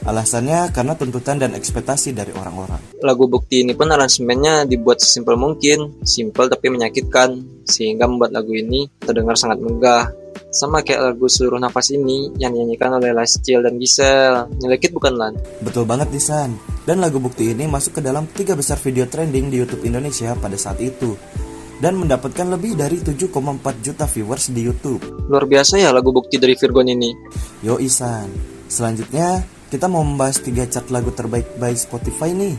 Alasannya 0.04 0.76
karena 0.76 1.00
tuntutan 1.00 1.40
dan 1.40 1.56
ekspektasi 1.56 2.12
dari 2.12 2.36
orang-orang. 2.36 2.84
Lagu 3.00 3.24
bukti 3.32 3.64
ini 3.64 3.72
pun 3.72 3.88
aransemennya 3.88 4.68
dibuat 4.68 5.00
sesimpel 5.00 5.40
mungkin, 5.40 6.04
simpel 6.04 6.52
tapi 6.52 6.68
menyakitkan, 6.68 7.64
sehingga 7.64 8.04
membuat 8.04 8.36
lagu 8.36 8.52
ini 8.52 8.92
terdengar 9.00 9.40
sangat 9.40 9.64
megah. 9.64 10.12
Sama 10.54 10.86
kayak 10.86 11.02
lagu 11.02 11.26
Seluruh 11.26 11.58
Nafas 11.58 11.90
ini 11.90 12.30
yang 12.38 12.54
dinyanyikan 12.54 12.94
oleh 12.94 13.10
Lascil 13.10 13.66
dan 13.66 13.82
Gisel. 13.82 14.54
Nyelekit 14.62 14.94
bukan 14.94 15.18
Lan? 15.18 15.34
Betul 15.66 15.90
banget 15.90 16.14
Nisan. 16.14 16.54
Dan 16.86 17.02
lagu 17.02 17.18
bukti 17.18 17.58
ini 17.58 17.66
masuk 17.66 17.98
ke 17.98 18.02
dalam 18.06 18.30
tiga 18.30 18.54
besar 18.54 18.78
video 18.78 19.10
trending 19.10 19.50
di 19.50 19.58
YouTube 19.58 19.82
Indonesia 19.82 20.38
pada 20.38 20.54
saat 20.54 20.78
itu. 20.78 21.18
Dan 21.82 21.98
mendapatkan 21.98 22.54
lebih 22.54 22.78
dari 22.78 23.02
7,4 23.02 23.34
juta 23.82 24.06
viewers 24.06 24.54
di 24.54 24.62
YouTube. 24.62 25.02
Luar 25.26 25.50
biasa 25.50 25.82
ya 25.82 25.90
lagu 25.90 26.14
bukti 26.14 26.38
dari 26.38 26.54
Virgon 26.54 26.86
ini. 26.86 27.10
Yo 27.66 27.82
Isan. 27.82 28.30
Selanjutnya, 28.70 29.42
kita 29.74 29.90
mau 29.90 30.06
membahas 30.06 30.38
tiga 30.38 30.70
chart 30.70 30.94
lagu 30.94 31.10
terbaik 31.10 31.58
by 31.58 31.74
Spotify 31.74 32.30
nih. 32.30 32.54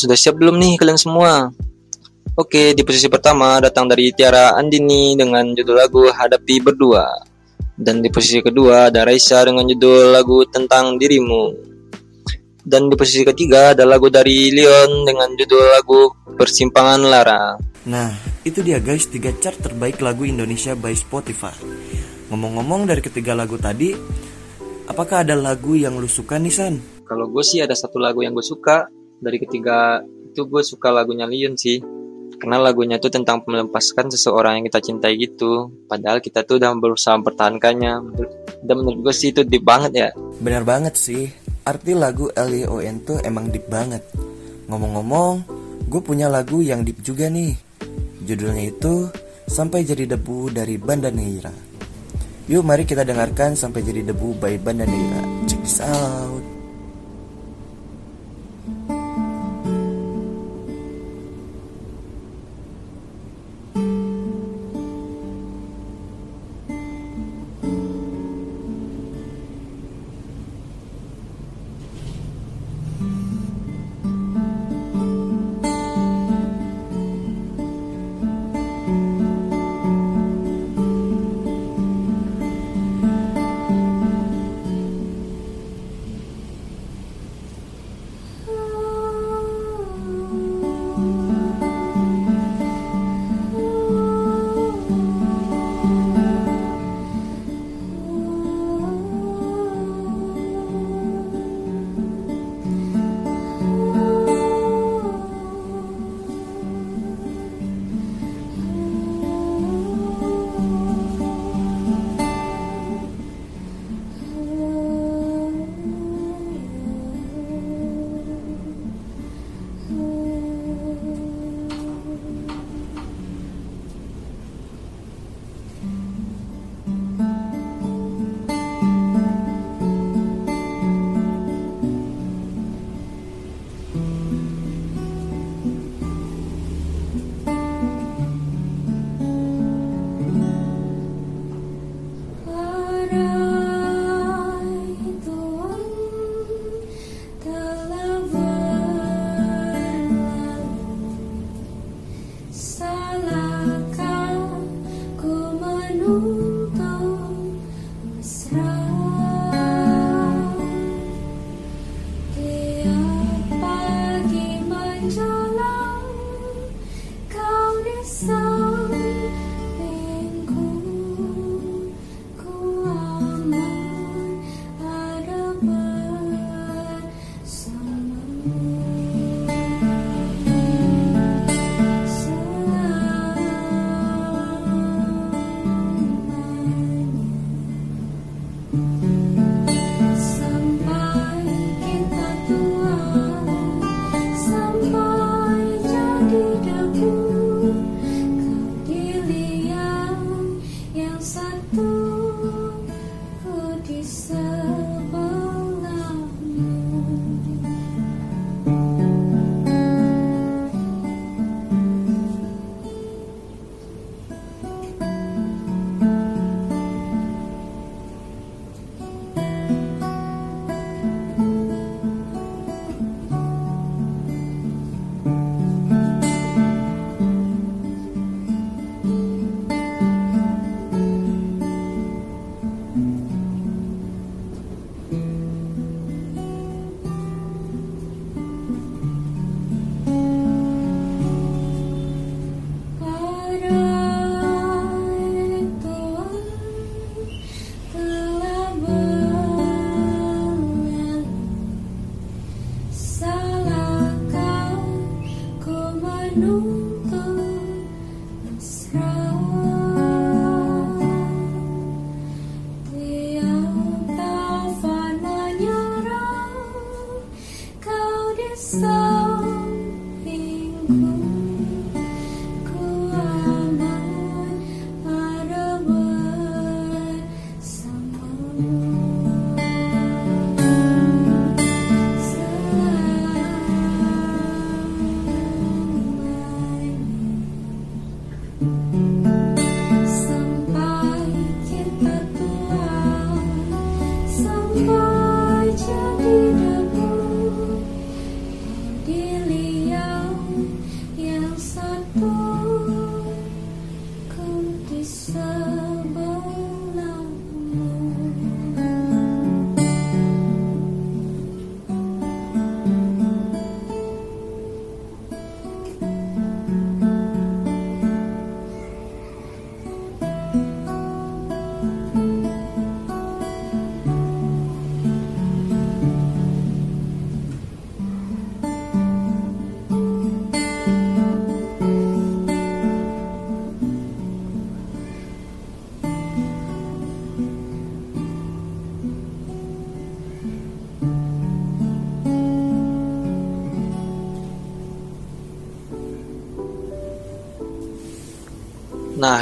Sudah 0.00 0.16
siap 0.16 0.40
belum 0.40 0.56
nih 0.56 0.80
kalian 0.80 0.96
semua? 0.96 1.52
Oke, 2.40 2.72
di 2.72 2.80
posisi 2.88 3.12
pertama 3.12 3.60
datang 3.60 3.84
dari 3.84 4.10
Tiara 4.16 4.56
Andini 4.56 5.12
dengan 5.12 5.52
judul 5.52 5.76
lagu 5.76 6.08
Hadapi 6.08 6.64
Berdua. 6.64 7.33
Dan 7.74 7.98
di 7.98 8.08
posisi 8.08 8.38
kedua 8.38 8.86
ada 8.86 9.02
Raisa 9.02 9.42
dengan 9.42 9.66
judul 9.66 10.14
lagu 10.14 10.46
Tentang 10.46 10.94
Dirimu. 10.94 11.74
Dan 12.64 12.86
di 12.86 12.94
posisi 12.94 13.26
ketiga 13.26 13.74
ada 13.74 13.82
lagu 13.82 14.06
dari 14.08 14.54
Leon 14.54 15.02
dengan 15.02 15.34
judul 15.34 15.64
lagu 15.74 16.00
Persimpangan 16.38 17.02
Lara. 17.02 17.58
Nah, 17.90 18.14
itu 18.46 18.62
dia 18.62 18.78
guys 18.80 19.10
tiga 19.10 19.34
chart 19.36 19.58
terbaik 19.60 20.00
lagu 20.00 20.24
Indonesia 20.24 20.72
by 20.78 20.94
Spotify. 20.94 21.52
Ngomong-ngomong 22.30 22.88
dari 22.88 23.02
ketiga 23.04 23.36
lagu 23.36 23.60
tadi, 23.60 23.92
apakah 24.88 25.26
ada 25.26 25.36
lagu 25.36 25.76
yang 25.76 25.98
lu 26.00 26.08
suka 26.08 26.38
nih 26.40 26.54
San? 26.54 26.80
Kalau 27.04 27.28
gue 27.28 27.44
sih 27.44 27.60
ada 27.60 27.76
satu 27.76 28.00
lagu 28.00 28.24
yang 28.24 28.32
gue 28.32 28.46
suka. 28.46 28.88
Dari 29.20 29.36
ketiga 29.36 30.00
itu 30.04 30.46
gue 30.46 30.62
suka 30.64 30.88
lagunya 30.94 31.26
Leon 31.28 31.58
sih. 31.58 31.82
Karena 32.44 32.60
lagunya 32.60 33.00
tuh 33.00 33.08
tentang 33.08 33.40
melepaskan 33.48 34.12
seseorang 34.12 34.60
yang 34.60 34.68
kita 34.68 34.84
cintai 34.84 35.16
gitu. 35.16 35.72
Padahal 35.88 36.20
kita 36.20 36.44
tuh 36.44 36.60
udah 36.60 36.76
berusaha 36.76 37.16
mempertahankannya. 37.16 37.94
Dan 38.60 38.74
menurut 38.84 39.08
gue 39.08 39.14
sih 39.16 39.32
itu 39.32 39.48
deep 39.48 39.64
banget 39.64 39.92
ya. 39.96 40.08
Benar 40.44 40.68
banget 40.68 40.92
sih. 41.00 41.32
Arti 41.64 41.96
lagu 41.96 42.28
L.I.O.N 42.28 43.00
tuh 43.00 43.16
emang 43.24 43.48
deep 43.48 43.64
banget. 43.72 44.04
Ngomong-ngomong, 44.68 45.48
gue 45.88 46.00
punya 46.04 46.28
lagu 46.28 46.60
yang 46.60 46.84
deep 46.84 47.00
juga 47.00 47.32
nih. 47.32 47.56
Judulnya 48.20 48.68
itu 48.68 49.08
Sampai 49.48 49.88
Jadi 49.88 50.04
Debu 50.04 50.52
dari 50.52 50.76
Banda 50.76 51.08
Neira. 51.08 51.72
Yuk 52.44 52.60
mari 52.60 52.84
kita 52.84 53.08
dengarkan 53.08 53.56
sampai 53.56 53.80
jadi 53.80 54.04
debu 54.04 54.36
by 54.36 54.60
Banda 54.60 54.84
Neira. 54.84 55.48
Check 55.48 55.64
this 55.64 55.80
out. 55.80 56.53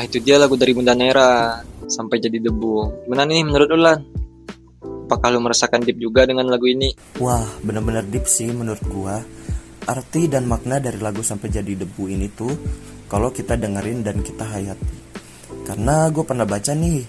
Nah, 0.02 0.10
itu 0.10 0.18
dia 0.18 0.34
lagu 0.34 0.58
dari 0.58 0.74
Bunda 0.74 0.98
Nera. 0.98 1.62
sampai 1.86 2.18
jadi 2.18 2.42
debu. 2.42 3.06
Gimana 3.06 3.22
nih 3.22 3.46
menurut 3.46 3.70
Ulan? 3.70 4.02
Apakah 5.06 5.30
lu 5.30 5.38
merasakan 5.38 5.86
deep 5.86 6.02
juga 6.02 6.26
dengan 6.26 6.50
lagu 6.50 6.66
ini? 6.66 6.90
Wah, 7.22 7.46
bener-bener 7.62 8.02
deep 8.10 8.26
sih 8.26 8.50
menurut 8.50 8.82
gua. 8.90 9.22
Arti 9.86 10.26
dan 10.26 10.50
makna 10.50 10.82
dari 10.82 10.98
lagu 10.98 11.22
sampai 11.22 11.54
jadi 11.54 11.78
debu 11.86 12.10
ini 12.10 12.26
tuh 12.34 12.50
kalau 13.06 13.30
kita 13.30 13.54
dengerin 13.54 14.02
dan 14.02 14.26
kita 14.26 14.42
hayati. 14.42 14.98
Karena 15.70 16.10
gue 16.10 16.24
pernah 16.26 16.50
baca 16.50 16.74
nih, 16.74 17.06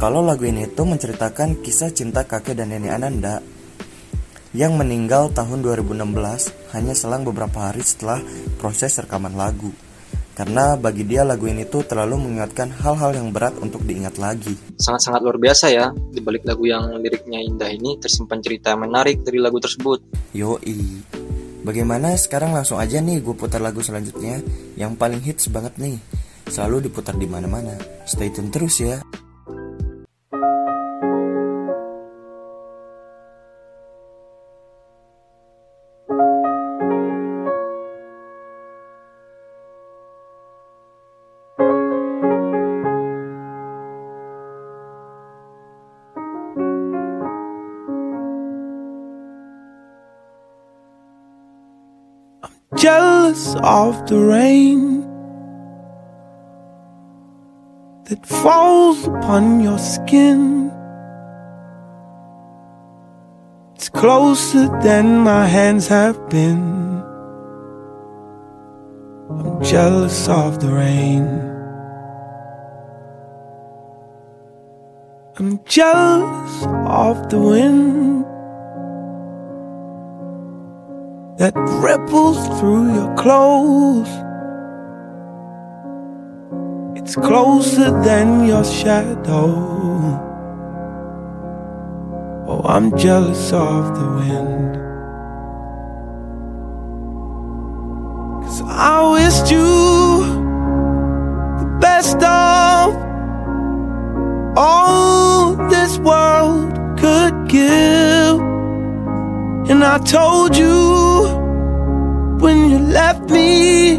kalau 0.00 0.24
lagu 0.24 0.48
ini 0.48 0.72
tuh 0.72 0.88
menceritakan 0.88 1.60
kisah 1.60 1.92
cinta 1.92 2.24
kakek 2.24 2.56
dan 2.56 2.72
nenek 2.72 2.96
Ananda 2.96 3.44
yang 4.56 4.72
meninggal 4.80 5.36
tahun 5.36 5.60
2016 5.60 6.72
hanya 6.72 6.96
selang 6.96 7.28
beberapa 7.28 7.68
hari 7.68 7.84
setelah 7.84 8.24
proses 8.56 8.96
rekaman 8.96 9.36
lagu. 9.36 9.68
Karena 10.40 10.72
bagi 10.72 11.04
dia 11.04 11.20
lagu 11.20 11.44
ini 11.44 11.68
tuh 11.68 11.84
terlalu 11.84 12.16
mengingatkan 12.16 12.72
hal-hal 12.72 13.12
yang 13.12 13.28
berat 13.28 13.60
untuk 13.60 13.84
diingat 13.84 14.16
lagi. 14.16 14.56
Sangat-sangat 14.80 15.20
luar 15.20 15.36
biasa 15.36 15.68
ya, 15.68 15.92
di 15.92 16.16
balik 16.24 16.48
lagu 16.48 16.64
yang 16.64 16.96
liriknya 16.96 17.44
indah 17.44 17.68
ini 17.68 18.00
tersimpan 18.00 18.40
cerita 18.40 18.72
yang 18.72 18.88
menarik 18.88 19.20
dari 19.20 19.36
lagu 19.36 19.60
tersebut. 19.60 20.00
Yoi. 20.32 21.04
Bagaimana 21.60 22.16
sekarang 22.16 22.56
langsung 22.56 22.80
aja 22.80 23.04
nih 23.04 23.20
gue 23.20 23.36
putar 23.36 23.60
lagu 23.60 23.84
selanjutnya 23.84 24.40
yang 24.80 24.96
paling 24.96 25.20
hits 25.20 25.52
banget 25.52 25.76
nih. 25.76 26.00
Selalu 26.48 26.88
diputar 26.88 27.20
di 27.20 27.28
mana-mana. 27.28 27.76
Stay 28.08 28.32
tune 28.32 28.48
terus 28.48 28.80
ya. 28.80 28.96
Of 53.56 54.06
the 54.06 54.18
rain 54.18 55.02
that 58.04 58.26
falls 58.26 59.06
upon 59.06 59.60
your 59.60 59.78
skin. 59.78 60.70
It's 63.74 63.88
closer 63.88 64.66
than 64.82 65.18
my 65.18 65.46
hands 65.46 65.88
have 65.88 66.28
been. 66.28 67.02
I'm 69.30 69.62
jealous 69.62 70.28
of 70.28 70.60
the 70.60 70.68
rain. 70.68 71.24
I'm 75.38 75.64
jealous 75.64 76.66
of 76.86 77.30
the 77.30 77.38
wind. 77.38 78.09
That 81.40 81.54
ripples 81.56 82.36
through 82.60 82.92
your 82.92 83.16
clothes. 83.16 84.10
It's 86.98 87.16
closer 87.16 87.90
than 88.02 88.44
your 88.44 88.62
shadow. 88.62 89.48
Oh, 92.46 92.60
I'm 92.66 92.94
jealous 92.94 93.54
of 93.54 93.94
the 93.98 94.06
wind. 94.20 94.74
Cause 98.44 98.60
I 98.66 99.10
wished 99.12 99.50
you 99.50 100.20
the 101.62 101.78
best 101.80 102.16
of 102.16 102.94
all 104.58 105.56
this 105.70 105.96
world 106.00 106.74
could 106.98 107.48
give. 107.48 108.40
And 109.70 109.82
I 109.82 109.96
told 109.98 110.54
you 110.54 111.39
when 112.40 112.70
you 112.70 112.78
left 112.78 113.28
me, 113.30 113.96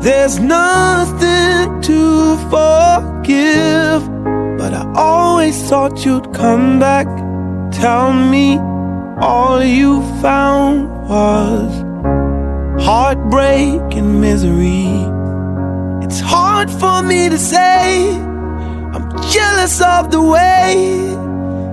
there's 0.00 0.38
nothing 0.38 1.80
to 1.82 2.36
forgive. 2.52 4.00
But 4.58 4.72
I 4.74 4.92
always 4.94 5.68
thought 5.68 6.04
you'd 6.04 6.32
come 6.32 6.78
back, 6.78 7.06
tell 7.72 8.12
me 8.12 8.58
all 9.20 9.62
you 9.62 10.02
found 10.20 10.88
was 11.08 11.72
heartbreak 12.84 13.94
and 13.94 14.20
misery. 14.20 14.86
It's 16.04 16.20
hard 16.20 16.70
for 16.70 17.02
me 17.02 17.28
to 17.28 17.38
say, 17.38 18.10
I'm 18.94 19.10
jealous 19.30 19.80
of 19.80 20.10
the 20.10 20.22
way 20.22 20.74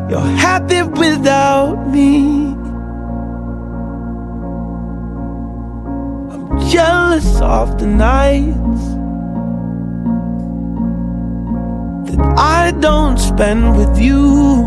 you're 0.10 0.34
happy 0.38 0.82
without 0.82 1.88
me. 1.88 2.39
Of 7.42 7.78
the 7.78 7.86
nights 7.86 8.84
that 12.10 12.34
I 12.38 12.72
don't 12.80 13.18
spend 13.18 13.76
with 13.76 14.00
you. 14.00 14.66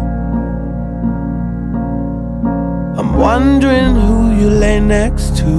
I'm 2.98 3.16
wondering 3.16 3.94
who 3.94 4.36
you 4.38 4.50
lay 4.50 4.80
next 4.80 5.38
to. 5.38 5.54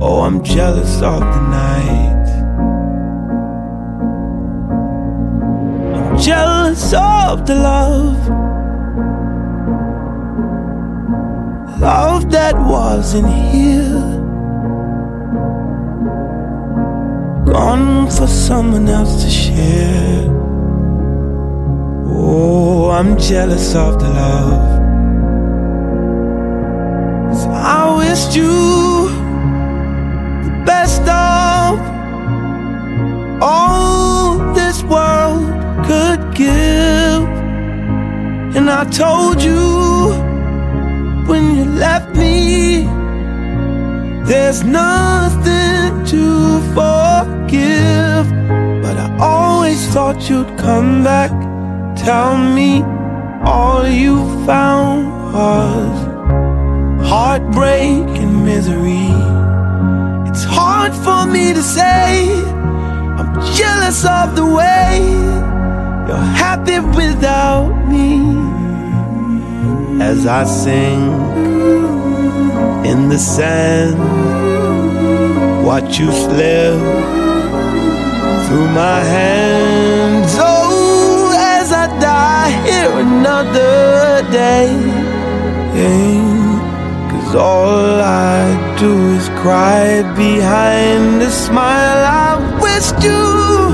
Oh, 0.00 0.22
I'm 0.26 0.42
jealous 0.44 1.02
of 1.02 1.20
the 1.20 1.42
nights. 1.62 2.30
I'm 5.96 6.18
jealous 6.18 6.94
of 6.94 7.44
the 7.44 7.56
love. 7.56 8.28
Love 11.80 12.30
that 12.30 12.54
wasn't 12.56 13.28
here. 13.28 14.01
Gone 17.52 18.08
for 18.08 18.26
someone 18.28 18.88
else 18.88 19.22
to 19.22 19.28
share. 19.28 20.24
Oh, 22.06 22.88
I'm 22.90 23.18
jealous 23.18 23.74
of 23.74 23.98
the 24.02 24.08
love. 24.08 24.62
'Cause 27.28 27.46
I 27.76 27.80
wished 27.98 28.32
you 28.40 28.56
the 30.46 30.54
best 30.64 31.02
of 31.06 31.78
all 33.42 34.38
this 34.58 34.82
world 34.84 35.44
could 35.88 36.22
give. 36.34 37.22
And 38.56 38.66
I 38.80 38.84
told 39.02 39.42
you 39.48 39.62
when 41.28 41.44
you 41.56 41.66
left 41.84 42.16
me, 42.16 42.88
there's 44.24 44.62
nothing 44.64 46.04
to 46.06 46.60
forgive. 46.74 48.26
But 48.82 48.96
I 48.96 49.16
always 49.20 49.86
thought 49.88 50.28
you'd 50.28 50.56
come 50.58 51.02
back, 51.02 51.30
tell 51.96 52.36
me 52.36 52.82
all 53.44 53.86
you 53.86 54.16
found 54.46 55.32
was 55.32 56.12
heartbreak 57.08 58.06
and 58.22 58.44
misery. 58.44 59.10
It's 60.30 60.44
hard 60.44 60.94
for 60.94 61.26
me 61.26 61.52
to 61.52 61.62
say, 61.62 62.24
I'm 63.18 63.34
jealous 63.54 64.04
of 64.04 64.36
the 64.36 64.46
way 64.46 65.00
you're 66.06 66.28
happy 66.44 66.78
without 66.80 67.70
me. 67.88 68.20
As 70.00 70.26
I 70.26 70.44
sing 70.44 71.81
in 72.84 73.08
the 73.08 73.18
sand, 73.18 73.98
watch 75.64 75.98
you 75.98 76.10
slip 76.12 76.80
through 78.46 78.68
my 78.84 79.00
hands. 79.00 80.36
Oh, 80.38 81.32
as 81.36 81.72
I 81.72 81.86
die 82.00 82.50
here 82.66 82.92
another 82.98 84.22
day. 84.30 84.68
Cause 87.10 87.34
all 87.34 88.00
I 88.00 88.76
do 88.78 89.14
is 89.16 89.28
cry 89.40 90.02
behind 90.14 91.22
a 91.22 91.30
smile. 91.30 92.04
I 92.04 92.60
wished 92.60 93.02
you 93.02 93.71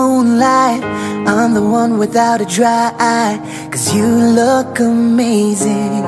moonlight. 0.00 0.82
I'm 1.34 1.52
the 1.58 1.66
one 1.80 1.92
without 1.98 2.38
a 2.40 2.48
dry 2.56 2.86
eye 2.98 3.36
Cause 3.70 3.86
you 3.94 4.06
look 4.40 4.70
amazing. 4.80 6.04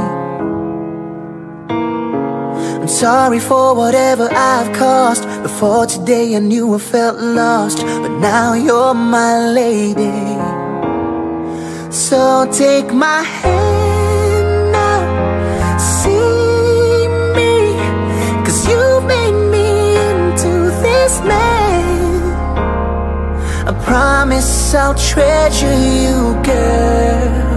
I'm 2.83 2.93
sorry 3.05 3.41
for 3.51 3.67
whatever 3.81 4.27
I've 4.53 4.71
caused. 4.85 5.25
Before 5.49 5.85
today 5.95 6.27
I 6.39 6.41
knew 6.51 6.67
I 6.79 6.81
felt 6.95 7.17
lost 7.41 7.79
But 8.03 8.15
now 8.33 8.49
you're 8.67 8.97
my 9.17 9.33
lady. 9.61 10.21
So 12.07 12.21
take 12.65 12.89
my 13.07 13.21
hand 13.43 14.75
See 16.01 16.33
you 18.73 18.85
made 19.13 19.39
me 19.55 19.69
into 20.11 20.53
this 20.85 21.15
man 21.31 21.62
promise 23.83 24.75
I'll 24.75 24.95
treasure 24.95 25.75
you, 25.75 26.41
girl. 26.43 27.52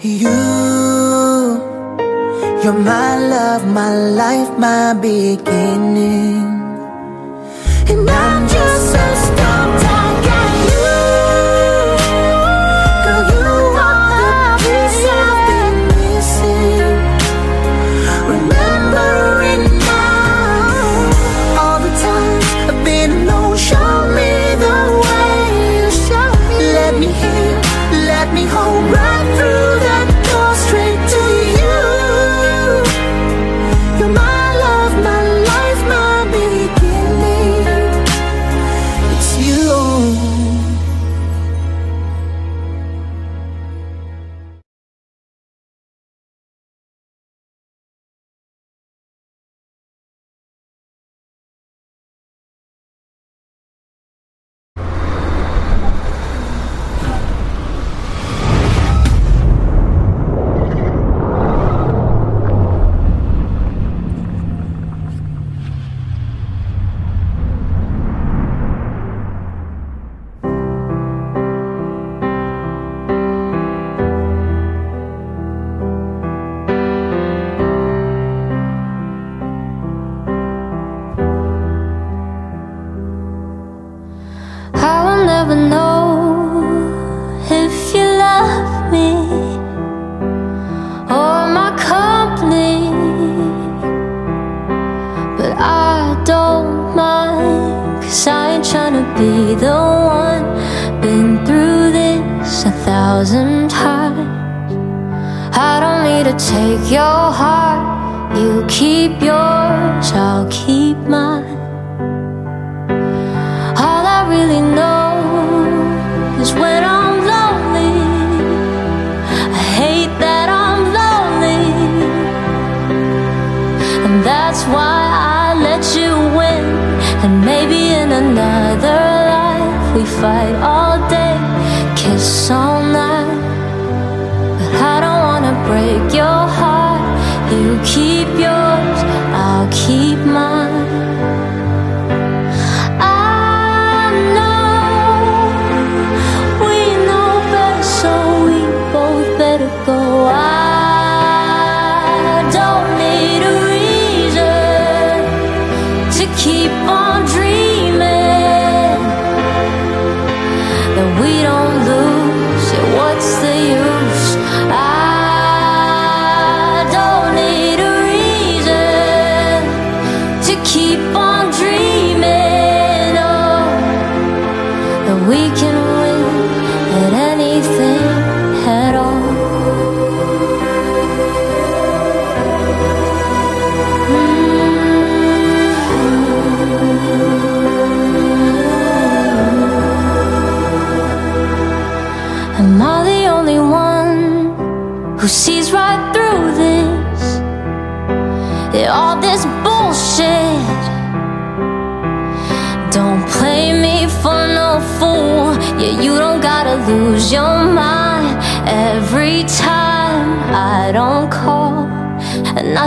You, 0.00 0.28
you're 2.62 2.72
my 2.72 3.18
love, 3.18 3.66
my 3.66 3.92
life, 3.92 4.56
my 4.56 4.94
beginning. 4.94 6.38
And 7.90 8.08
I 8.08 8.27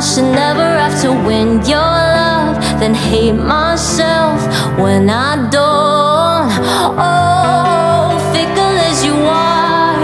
should 0.02 0.34
never 0.34 0.64
have 0.82 1.00
to 1.04 1.12
win 1.12 1.64
your 1.64 1.78
love, 1.78 2.58
then 2.80 2.96
hate 2.96 3.34
myself 3.34 4.42
when 4.80 5.12
I 5.12 5.36
don't. 5.52 6.50
Oh, 6.98 8.18
fickle 8.34 8.76
as 8.90 9.06
you 9.06 9.14
are, 9.14 10.02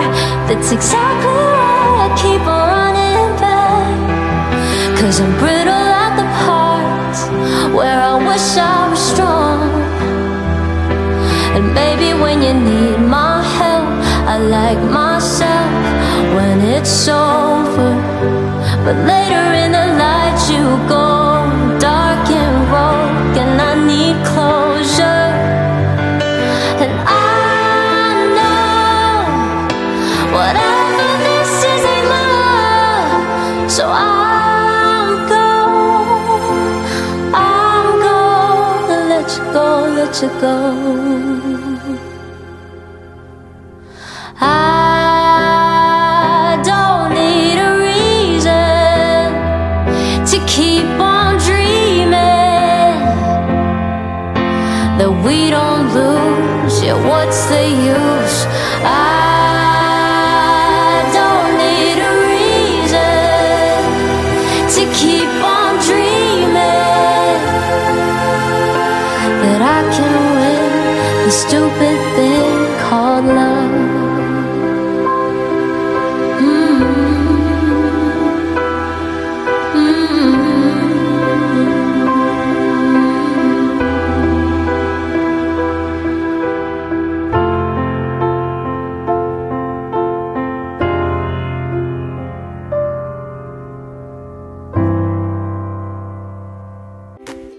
that's 0.48 0.72
exactly 0.72 1.42
why 1.54 2.06
I 2.06 2.10
keep 2.22 2.44
on 2.46 2.66
running 2.78 3.30
back. 3.42 5.00
Cause 5.00 5.20
I'm 5.20 5.34
brittle 5.40 5.88
at 6.06 6.14
the 6.22 6.28
parts 6.46 7.20
where 7.76 8.00
I 8.00 8.14
wish 8.30 8.48
I 8.56 8.90
was 8.92 9.02
strong. 9.02 9.60
And 11.56 11.74
maybe 11.74 12.14
when 12.22 12.44
you 12.44 12.54
need 12.54 13.00
my 13.00 13.42
help, 13.58 13.90
I 14.30 14.38
like 14.38 14.82
myself 14.92 15.74
when 16.36 16.62
it's 16.62 17.08
over. 17.08 17.96
But 18.86 18.96
later 19.06 19.46
in 19.64 19.67
go, 40.20 40.28
let 40.30 40.34
you 40.34 40.42
go. 40.42 41.07
Stupid 71.38 72.00
thing 72.18 72.58
called 72.82 73.26
love. 73.30 73.70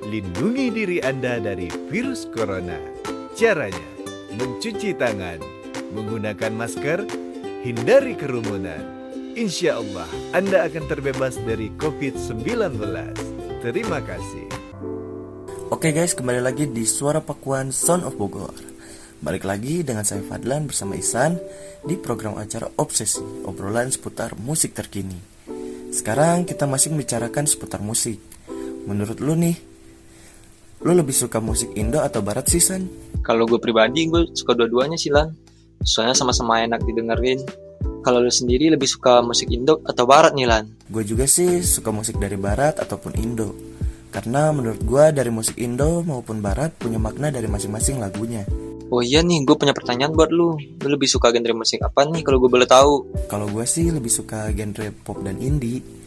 Lindungi 0.08 0.66
diri 0.74 0.98
Anda 0.98 1.38
dari 1.38 1.70
virus 1.86 2.26
corona. 2.26 2.97
Caranya, 3.38 3.86
mencuci 4.34 4.98
tangan, 4.98 5.38
menggunakan 5.94 6.50
masker, 6.58 7.06
hindari 7.62 8.18
kerumunan. 8.18 8.82
Insya 9.38 9.78
Allah, 9.78 10.10
Anda 10.34 10.66
akan 10.66 10.90
terbebas 10.90 11.38
dari 11.46 11.70
COVID-19. 11.78 12.82
Terima 13.62 14.02
kasih. 14.02 14.46
Oke 15.70 15.94
guys, 15.94 16.18
kembali 16.18 16.42
lagi 16.42 16.66
di 16.66 16.82
Suara 16.82 17.22
Pakuan 17.22 17.70
Sound 17.70 18.10
of 18.10 18.18
Bogor. 18.18 18.58
Balik 19.22 19.46
lagi 19.46 19.86
dengan 19.86 20.02
saya 20.02 20.26
Fadlan 20.26 20.66
bersama 20.66 20.98
Isan 20.98 21.38
di 21.86 21.94
program 21.94 22.42
acara 22.42 22.66
Obsesi, 22.74 23.22
obrolan 23.46 23.94
seputar 23.94 24.34
musik 24.34 24.74
terkini. 24.74 25.46
Sekarang 25.94 26.42
kita 26.42 26.66
masih 26.66 26.90
membicarakan 26.90 27.46
seputar 27.46 27.78
musik. 27.86 28.18
Menurut 28.82 29.22
lu 29.22 29.38
nih, 29.38 29.67
lu 30.82 30.92
lebih 30.94 31.14
suka 31.14 31.42
musik 31.42 31.74
Indo 31.74 31.98
atau 31.98 32.22
Barat 32.22 32.46
sih 32.46 32.62
San? 32.62 32.86
Kalau 33.26 33.44
gue 33.50 33.58
pribadi, 33.58 34.06
gue 34.06 34.30
suka 34.30 34.54
dua-duanya 34.54 34.94
sih, 34.94 35.10
Lan. 35.10 35.34
Soalnya 35.82 36.14
sama-sama 36.14 36.62
enak 36.62 36.86
didengerin. 36.86 37.42
Kalau 38.02 38.22
lu 38.22 38.30
sendiri 38.30 38.70
lebih 38.70 38.86
suka 38.86 39.18
musik 39.20 39.50
Indo 39.50 39.82
atau 39.82 40.06
Barat 40.06 40.32
nih, 40.38 40.46
Lan? 40.46 40.64
Gue 40.86 41.02
juga 41.02 41.26
sih 41.26 41.60
suka 41.66 41.90
musik 41.90 42.16
dari 42.22 42.38
Barat 42.38 42.78
ataupun 42.78 43.18
Indo. 43.18 43.52
Karena 44.08 44.54
menurut 44.54 44.80
gue 44.80 45.04
dari 45.12 45.28
musik 45.28 45.58
Indo 45.60 46.00
maupun 46.06 46.40
Barat 46.40 46.72
punya 46.78 46.96
makna 46.96 47.28
dari 47.28 47.50
masing-masing 47.50 48.00
lagunya. 48.00 48.46
Oh 48.88 49.04
iya 49.04 49.20
nih, 49.20 49.44
gue 49.44 49.52
punya 49.52 49.76
pertanyaan 49.76 50.16
buat 50.16 50.32
lu. 50.32 50.56
Lu 50.56 50.88
lebih 50.88 51.04
suka 51.04 51.28
genre 51.28 51.52
musik 51.52 51.84
apa 51.84 52.08
nih 52.08 52.24
kalau 52.24 52.40
gue 52.40 52.48
boleh 52.48 52.64
tahu? 52.64 53.20
Kalau 53.28 53.44
gue 53.52 53.66
sih 53.68 53.92
lebih 53.92 54.08
suka 54.08 54.48
genre 54.56 54.88
pop 55.04 55.20
dan 55.20 55.36
indie. 55.36 55.97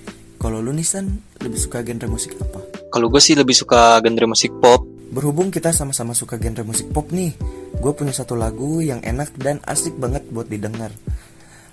Kalau 0.41 0.57
lu 0.57 0.73
nih 0.73 0.81
San, 0.81 1.21
lebih 1.37 1.61
suka 1.61 1.85
genre 1.85 2.09
musik 2.09 2.33
apa? 2.41 2.65
Kalau 2.89 3.13
gue 3.13 3.21
sih 3.21 3.37
lebih 3.37 3.53
suka 3.53 4.01
genre 4.01 4.25
musik 4.25 4.49
pop. 4.57 4.81
Berhubung 5.13 5.53
kita 5.53 5.69
sama-sama 5.69 6.17
suka 6.17 6.41
genre 6.41 6.65
musik 6.65 6.89
pop 6.89 7.13
nih, 7.13 7.29
gue 7.77 7.91
punya 7.93 8.09
satu 8.09 8.33
lagu 8.33 8.81
yang 8.81 9.05
enak 9.05 9.37
dan 9.37 9.61
asik 9.69 9.93
banget 10.01 10.25
buat 10.33 10.49
didengar. 10.49 10.89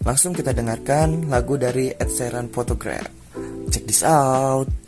Langsung 0.04 0.36
kita 0.36 0.52
dengarkan 0.52 1.32
lagu 1.32 1.56
dari 1.56 1.96
Ed 1.96 2.12
Sheeran 2.12 2.52
Photograph. 2.52 3.08
Check 3.72 3.88
this 3.88 4.04
out. 4.04 4.87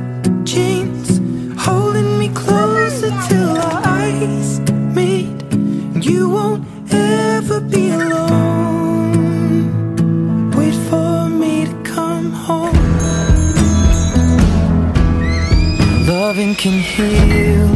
can 16.61 16.73
heal. 16.73 17.69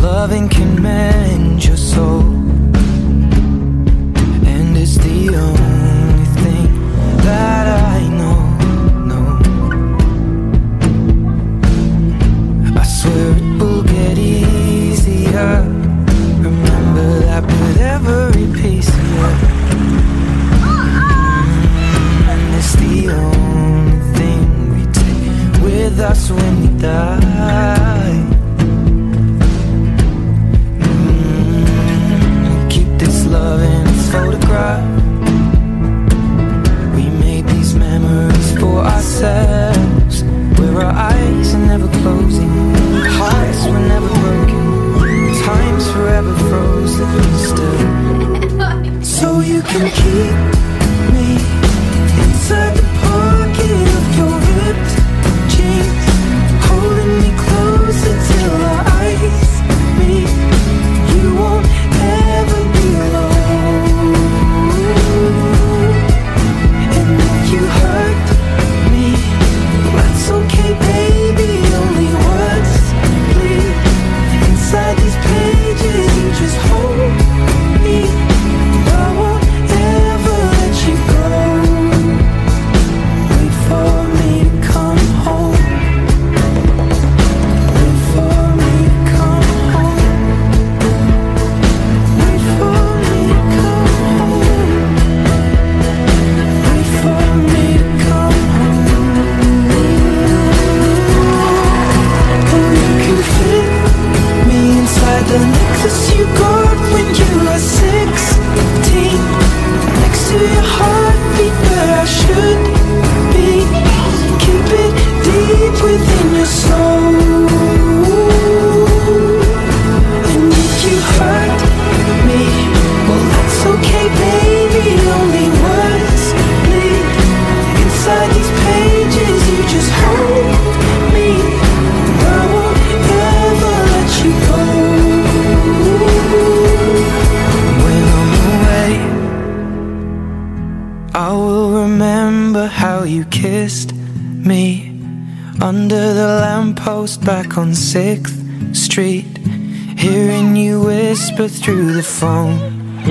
Loving 0.00 0.48
can 0.48 0.80
mend 0.80 1.62
your 1.62 1.76
soul. 1.76 2.27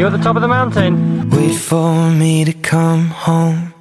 At 0.08 0.16
the 0.16 0.24
top 0.24 0.40
of 0.40 0.44
the 0.44 0.48
mountain? 0.48 0.96
Wait 1.36 1.60
for 1.60 2.08
me 2.16 2.48
to 2.48 2.56
come 2.64 3.12
home. 3.12 3.76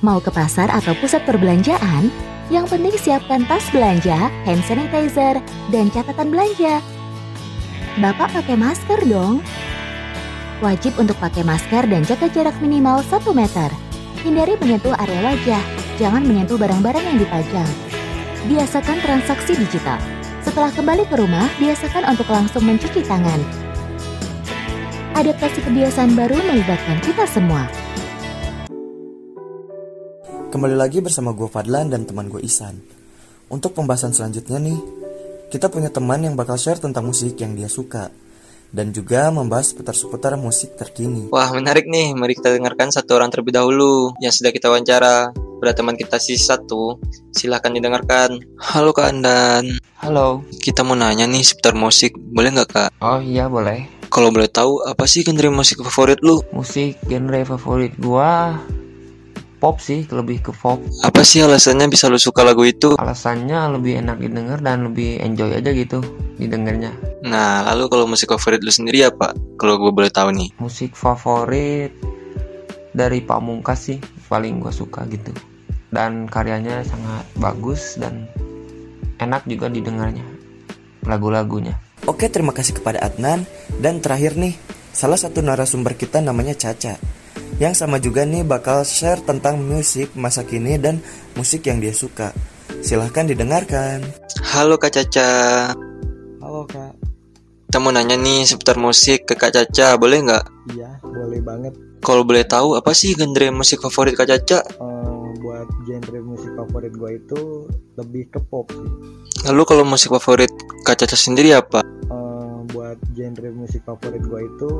Mau 0.00 0.16
ke 0.16 0.32
pasar 0.32 0.72
atau 0.72 0.96
pusat 0.96 1.20
perbelanjaan? 1.28 2.08
Yang 2.48 2.66
penting 2.72 2.94
siapkan 2.96 3.44
tas 3.44 3.62
belanja, 3.68 4.32
hand 4.48 4.64
sanitizer, 4.64 5.36
dan 5.68 5.92
catatan 5.92 6.32
belanja. 6.32 6.80
Bapak 8.00 8.32
pakai 8.32 8.56
masker 8.56 9.04
dong. 9.04 9.44
Wajib 10.64 10.96
untuk 10.96 11.20
pakai 11.20 11.44
masker 11.44 11.84
dan 11.84 12.02
jaga 12.08 12.32
jarak 12.32 12.56
minimal 12.64 13.04
1 13.04 13.20
meter. 13.36 13.68
Hindari 14.24 14.56
menyentuh 14.56 14.96
area 14.96 15.20
wajah, 15.20 15.64
jangan 16.00 16.24
menyentuh 16.24 16.56
barang-barang 16.56 17.04
yang 17.04 17.18
dipajang. 17.20 17.68
Biasakan 18.48 18.98
transaksi 19.04 19.52
digital. 19.60 20.00
Setelah 20.40 20.72
kembali 20.72 21.04
ke 21.04 21.20
rumah, 21.20 21.48
biasakan 21.60 22.08
untuk 22.08 22.28
langsung 22.32 22.64
mencuci 22.64 23.04
tangan. 23.04 23.59
Adaptasi 25.20 25.60
kebiasaan 25.68 26.16
baru 26.16 26.32
melibatkan 26.32 26.96
kita 27.04 27.28
semua. 27.28 27.68
Kembali 30.48 30.72
lagi 30.72 31.04
bersama 31.04 31.36
gue 31.36 31.44
Fadlan 31.44 31.92
dan 31.92 32.08
teman 32.08 32.32
gue 32.32 32.40
Isan. 32.40 32.80
Untuk 33.52 33.76
pembahasan 33.76 34.16
selanjutnya 34.16 34.56
nih, 34.56 34.80
kita 35.52 35.68
punya 35.68 35.92
teman 35.92 36.24
yang 36.24 36.40
bakal 36.40 36.56
share 36.56 36.80
tentang 36.80 37.04
musik 37.04 37.36
yang 37.36 37.52
dia 37.52 37.68
suka 37.68 38.08
dan 38.72 38.96
juga 38.96 39.28
membahas 39.28 39.76
seputar-seputar 39.76 40.40
musik 40.40 40.72
terkini. 40.80 41.28
Wah, 41.28 41.52
menarik 41.52 41.84
nih. 41.84 42.16
Mari 42.16 42.40
kita 42.40 42.56
dengarkan 42.56 42.88
satu 42.88 43.20
orang 43.20 43.28
terlebih 43.28 43.52
dahulu 43.52 44.16
yang 44.24 44.32
sudah 44.32 44.56
kita 44.56 44.72
wawancara. 44.72 45.36
Pada 45.36 45.76
teman 45.76 46.00
kita 46.00 46.16
si 46.16 46.40
satu, 46.40 46.96
silahkan 47.36 47.68
didengarkan. 47.68 48.40
Halo 48.56 48.96
Kak 48.96 49.12
Andan. 49.12 49.84
Halo. 50.00 50.48
Kita 50.64 50.80
mau 50.80 50.96
nanya 50.96 51.28
nih 51.28 51.44
seputar 51.44 51.76
musik, 51.76 52.16
boleh 52.16 52.56
nggak 52.56 52.70
Kak? 52.72 52.90
Oh 53.04 53.20
iya 53.20 53.52
boleh. 53.52 53.99
Kalau 54.10 54.34
boleh 54.34 54.50
tahu, 54.50 54.82
apa 54.90 55.06
sih 55.06 55.22
genre 55.22 55.54
musik 55.54 55.78
favorit 55.86 56.18
lu? 56.18 56.42
Musik 56.50 56.98
genre 57.06 57.46
favorit 57.46 57.94
gua 57.94 58.58
pop 59.62 59.78
sih, 59.78 60.02
lebih 60.10 60.42
ke 60.42 60.50
pop. 60.50 60.82
Apa 61.06 61.22
sih 61.22 61.46
alasannya 61.46 61.86
bisa 61.86 62.10
lu 62.10 62.18
suka 62.18 62.42
lagu 62.42 62.66
itu? 62.66 62.98
Alasannya 62.98 63.70
lebih 63.70 64.02
enak 64.02 64.18
didengar 64.18 64.58
dan 64.58 64.90
lebih 64.90 65.22
enjoy 65.22 65.54
aja 65.54 65.70
gitu 65.70 66.02
didengarnya. 66.42 66.90
Nah, 67.22 67.62
lalu 67.70 67.86
kalau 67.86 68.10
musik 68.10 68.34
favorit 68.34 68.66
lu 68.66 68.74
sendiri 68.74 69.06
apa? 69.06 69.30
Kalau 69.62 69.78
gue 69.78 69.94
boleh 69.94 70.10
tahu 70.10 70.34
nih. 70.34 70.50
Musik 70.58 70.98
favorit 70.98 71.94
dari 72.90 73.22
Pamungkas 73.22 73.94
sih 73.94 74.02
paling 74.26 74.58
gua 74.58 74.74
suka 74.74 75.06
gitu. 75.06 75.30
Dan 75.94 76.26
karyanya 76.26 76.82
sangat 76.82 77.30
bagus 77.38 77.94
dan 77.94 78.26
enak 79.22 79.46
juga 79.46 79.70
didengarnya 79.70 80.26
lagu-lagunya. 81.06 81.78
Oke, 82.10 82.26
terima 82.26 82.50
kasih 82.50 82.74
kepada 82.74 82.98
Adnan. 83.06 83.46
Dan 83.78 84.02
terakhir 84.02 84.34
nih, 84.34 84.58
salah 84.90 85.14
satu 85.14 85.46
narasumber 85.46 85.94
kita 85.94 86.18
namanya 86.18 86.58
Caca. 86.58 86.98
Yang 87.62 87.74
sama 87.78 88.02
juga 88.02 88.26
nih 88.26 88.42
bakal 88.42 88.82
share 88.82 89.22
tentang 89.22 89.62
musik 89.62 90.10
masa 90.18 90.42
kini 90.42 90.74
dan 90.74 90.98
musik 91.38 91.70
yang 91.70 91.78
dia 91.78 91.94
suka. 91.94 92.34
Silahkan 92.82 93.30
didengarkan. 93.30 94.02
Halo 94.42 94.74
Kak 94.74 94.90
Caca. 94.90 95.30
Halo 96.42 96.66
Kak. 96.66 96.98
Kita 97.70 97.78
mau 97.78 97.94
nanya 97.94 98.18
nih 98.18 98.42
seputar 98.42 98.74
musik 98.74 99.30
ke 99.30 99.38
Kak 99.38 99.54
Caca, 99.54 99.94
boleh 99.94 100.18
nggak? 100.26 100.44
Iya, 100.74 100.98
boleh 101.06 101.38
banget. 101.46 101.78
Kalau 102.00 102.24
boleh 102.24 102.42
tahu, 102.42 102.80
apa 102.80 102.90
sih 102.96 103.12
genre 103.14 103.54
musik 103.54 103.84
favorit 103.86 104.16
Kak 104.16 104.26
Caca? 104.26 104.66
Uh, 104.80 105.30
buat 105.44 105.68
genre 105.84 106.18
musik 106.24 106.39
favorit 106.70 106.94
gue 106.94 107.10
itu 107.18 107.40
lebih 107.98 108.30
ke 108.30 108.38
pop 108.46 108.70
sih. 108.70 108.90
Lalu 109.50 109.62
kalau 109.66 109.82
musik 109.82 110.14
favorit 110.14 110.54
Kak 110.86 111.02
Caca 111.02 111.18
sendiri 111.18 111.50
apa? 111.50 111.82
Uh, 112.06 112.62
buat 112.70 112.94
genre 113.18 113.50
musik 113.50 113.82
favorit 113.82 114.22
gue 114.22 114.40
itu 114.46 114.70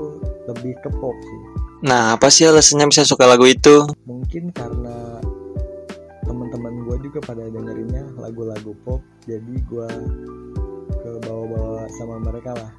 lebih 0.46 0.78
ke 0.86 0.90
pop 1.02 1.18
sih. 1.18 1.40
Nah, 1.82 2.14
apa 2.14 2.30
sih 2.30 2.46
alasannya 2.46 2.86
bisa 2.86 3.02
suka 3.02 3.26
lagu 3.26 3.42
itu? 3.42 3.90
Mungkin 4.06 4.54
karena 4.54 5.18
teman-teman 6.22 6.86
gue 6.86 7.10
juga 7.10 7.26
pada 7.26 7.42
dengerinnya 7.50 8.06
lagu-lagu 8.14 8.70
pop, 8.86 9.02
jadi 9.26 9.54
gue 9.66 9.90
ke 10.94 11.10
bawa-bawa 11.26 11.90
sama 11.98 12.22
mereka 12.22 12.54
lah. 12.54 12.72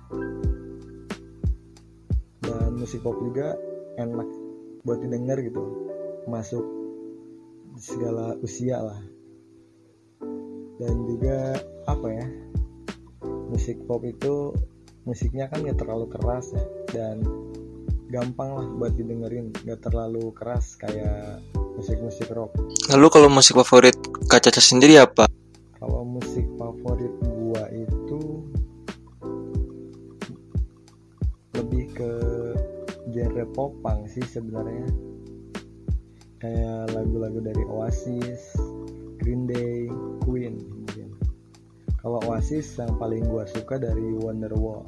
Dan 2.47 2.79
musik 2.79 3.03
pop 3.03 3.19
juga 3.19 3.59
enak 3.99 4.29
buat 4.87 5.03
didengar 5.03 5.35
gitu, 5.43 5.61
masuk 6.31 6.80
segala 7.81 8.37
usia 8.45 8.77
lah. 8.77 9.01
Dan 10.77 10.95
juga 11.09 11.57
apa 11.89 12.07
ya? 12.13 12.27
Musik 13.49 13.81
pop 13.89 14.05
itu 14.05 14.53
musiknya 15.03 15.49
kan 15.49 15.65
gak 15.65 15.81
terlalu 15.81 16.05
keras 16.13 16.53
ya 16.53 16.63
dan 16.93 17.25
gampang 18.13 18.53
lah 18.53 18.67
buat 18.77 18.93
didengerin 18.93 19.49
gak 19.65 19.81
terlalu 19.81 20.29
keras 20.37 20.77
kayak 20.77 21.41
musik-musik 21.73 22.29
rock 22.29 22.53
lalu 22.93 23.07
kalau 23.09 23.29
musik 23.31 23.57
favorit 23.57 23.97
Kak 24.29 24.45
Caca 24.45 24.61
sendiri 24.61 25.01
apa? 25.01 25.25
kalau 25.81 26.05
musik 26.05 26.45
favorit 26.61 27.09
gua 27.25 27.65
itu 27.73 28.45
lebih 31.57 31.89
ke 31.97 32.11
genre 33.09 33.45
popang 33.57 34.05
sih 34.05 34.21
sebenarnya 34.21 34.85
kayak 36.41 36.89
lagu-lagu 36.97 37.37
dari 37.37 37.61
Oasis, 37.69 38.57
Green 39.21 39.45
Day, 39.45 39.85
Queen 40.25 40.57
mungkin. 40.57 41.13
Kalau 42.01 42.17
Oasis 42.25 42.65
yang 42.81 42.97
paling 42.97 43.21
gua 43.29 43.45
suka 43.45 43.77
dari 43.77 44.17
Wonderwall 44.17 44.81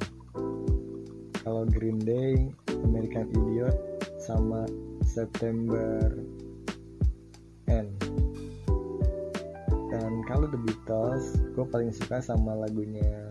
kalau 1.44 1.68
Green 1.68 2.00
Day 2.00 2.48
American 2.88 3.28
Idiot 3.28 3.76
sama 4.16 4.64
September 5.04 6.08
N 7.68 7.92
dan 9.92 10.12
kalau 10.24 10.48
The 10.48 10.56
Beatles 10.64 11.36
gue 11.52 11.68
paling 11.68 11.92
suka 11.92 12.24
sama 12.24 12.56
lagunya 12.56 13.28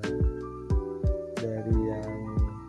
dari 1.41 1.74
yang 1.74 2.12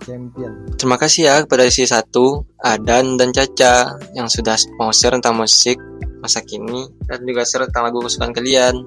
Champion. 0.05 0.53
Terima 0.77 1.01
kasih 1.01 1.23
ya 1.27 1.35
kepada 1.43 1.65
si 1.73 1.89
satu 1.89 2.45
Adan 2.61 3.17
dan 3.17 3.33
Caca 3.33 3.97
yang 4.13 4.29
sudah 4.29 4.55
mau 4.77 4.93
tentang 4.93 5.35
musik 5.35 5.81
masa 6.21 6.45
kini 6.45 6.85
dan 7.09 7.25
juga 7.25 7.45
share 7.49 7.67
tentang 7.69 7.89
lagu 7.89 8.05
kesukaan 8.05 8.37
kalian. 8.37 8.85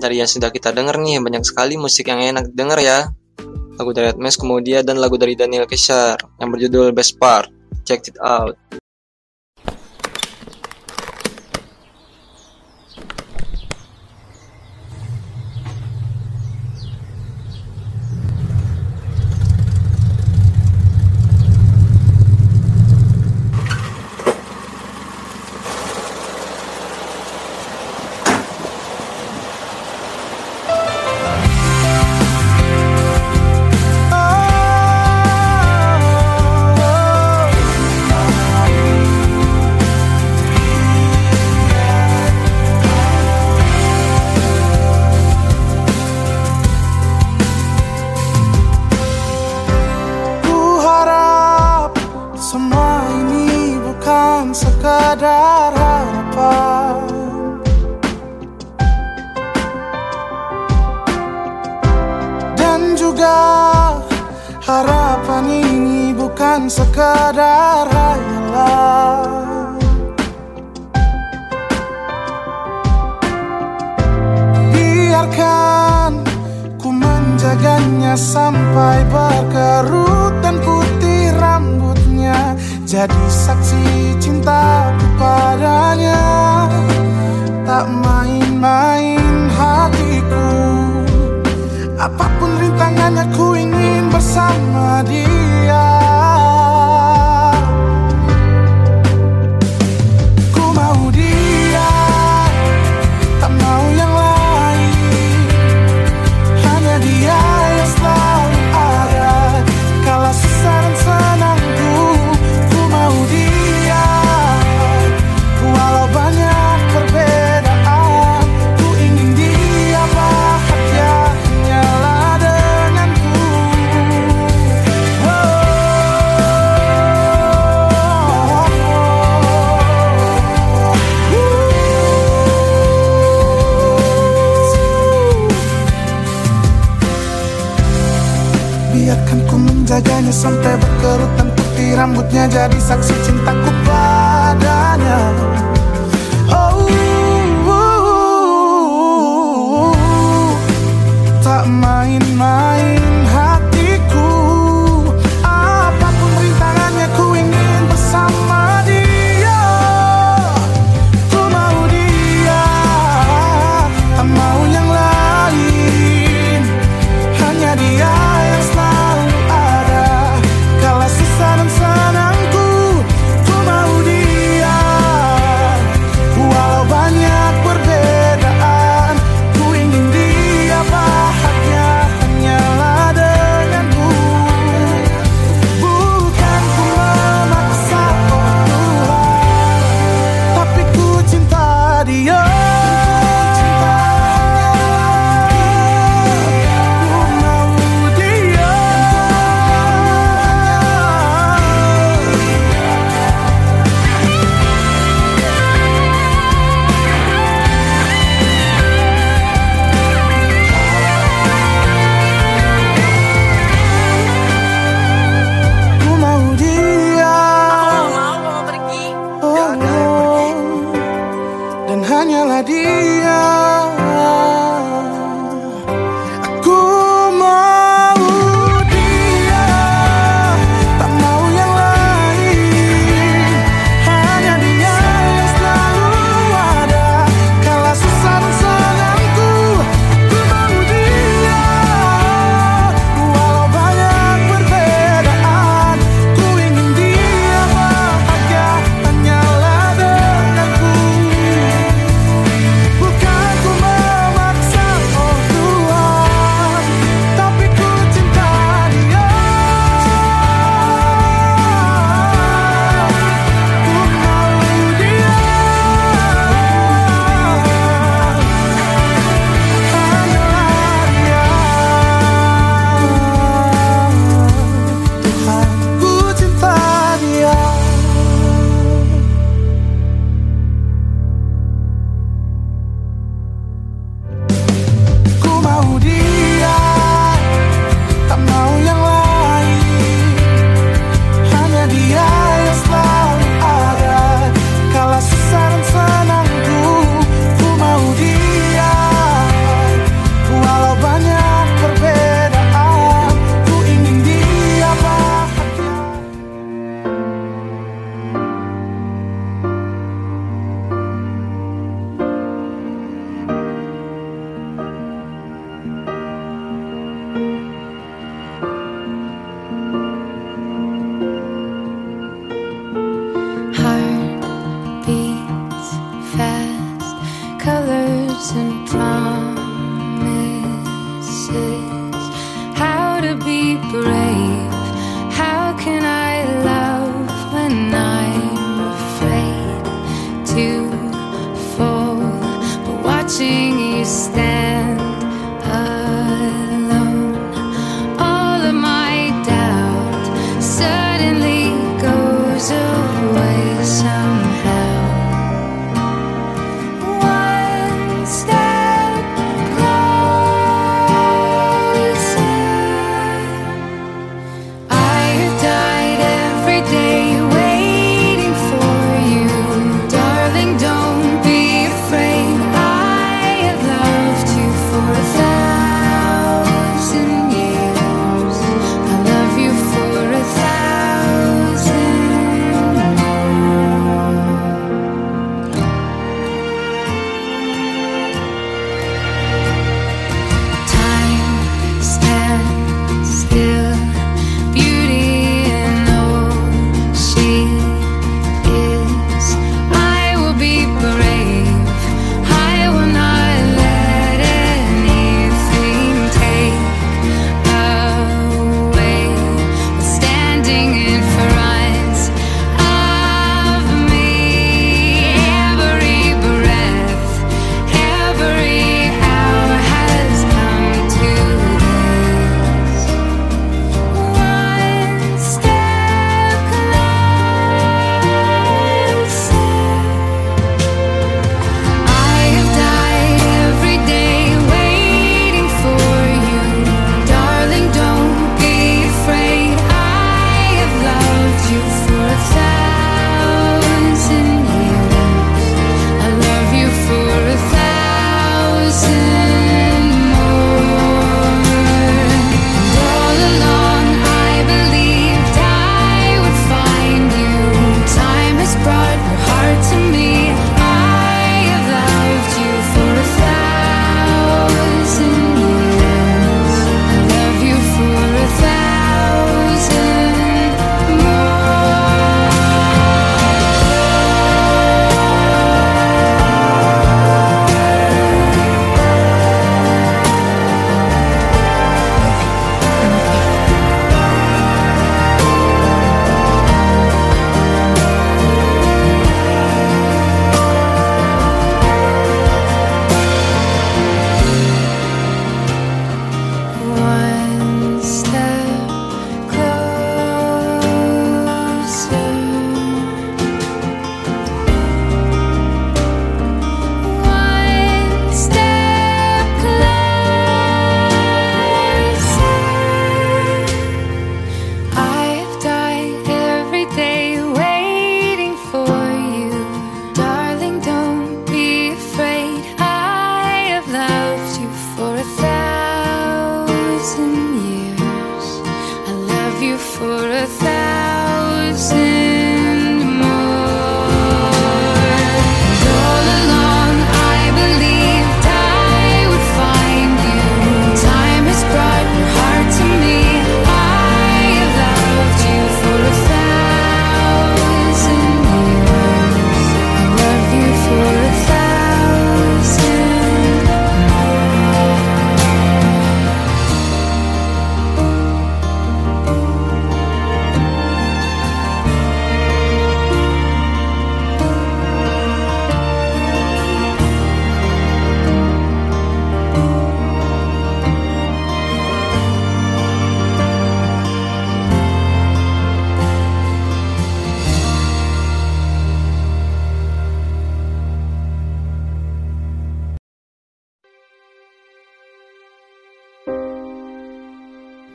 Dari 0.00 0.24
yang 0.24 0.30
sudah 0.30 0.48
kita 0.48 0.72
dengar 0.72 0.96
nih 0.96 1.20
banyak 1.20 1.44
sekali 1.44 1.76
musik 1.76 2.08
yang 2.08 2.24
enak 2.24 2.48
denger 2.56 2.78
ya. 2.80 2.98
Lagu 3.78 3.94
dari 3.94 4.10
Atmes 4.10 4.34
kemudian 4.34 4.82
dan 4.82 4.98
lagu 4.98 5.14
dari 5.14 5.38
Daniel 5.38 5.68
Kesar 5.68 6.18
yang 6.40 6.50
berjudul 6.50 6.90
Best 6.90 7.20
Part. 7.20 7.52
Check 7.86 8.10
it 8.10 8.18
out 8.18 8.58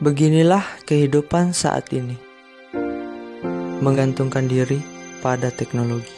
Beginilah 0.04 0.84
kehidupan 0.84 1.56
saat 1.56 1.88
ini. 1.88 2.20
Menggantungkan 3.80 4.44
diri 4.44 4.76
pada 5.24 5.48
teknologi. 5.48 6.12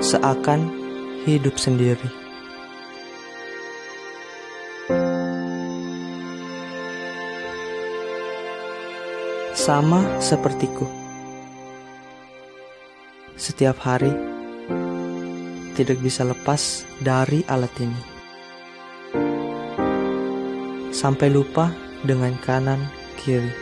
Seakan 0.00 0.72
hidup 1.28 1.60
sendiri. 1.60 2.08
Sama 9.52 10.00
sepertiku. 10.24 10.88
Setiap 13.36 13.76
hari 13.84 14.16
tidak 15.76 16.00
bisa 16.00 16.24
lepas 16.24 16.88
dari 17.04 17.44
alat 17.52 17.76
ini. 17.84 18.07
Sampai 20.98 21.30
lupa 21.30 21.70
dengan 22.02 22.34
kanan 22.42 22.82
kiri. 23.22 23.54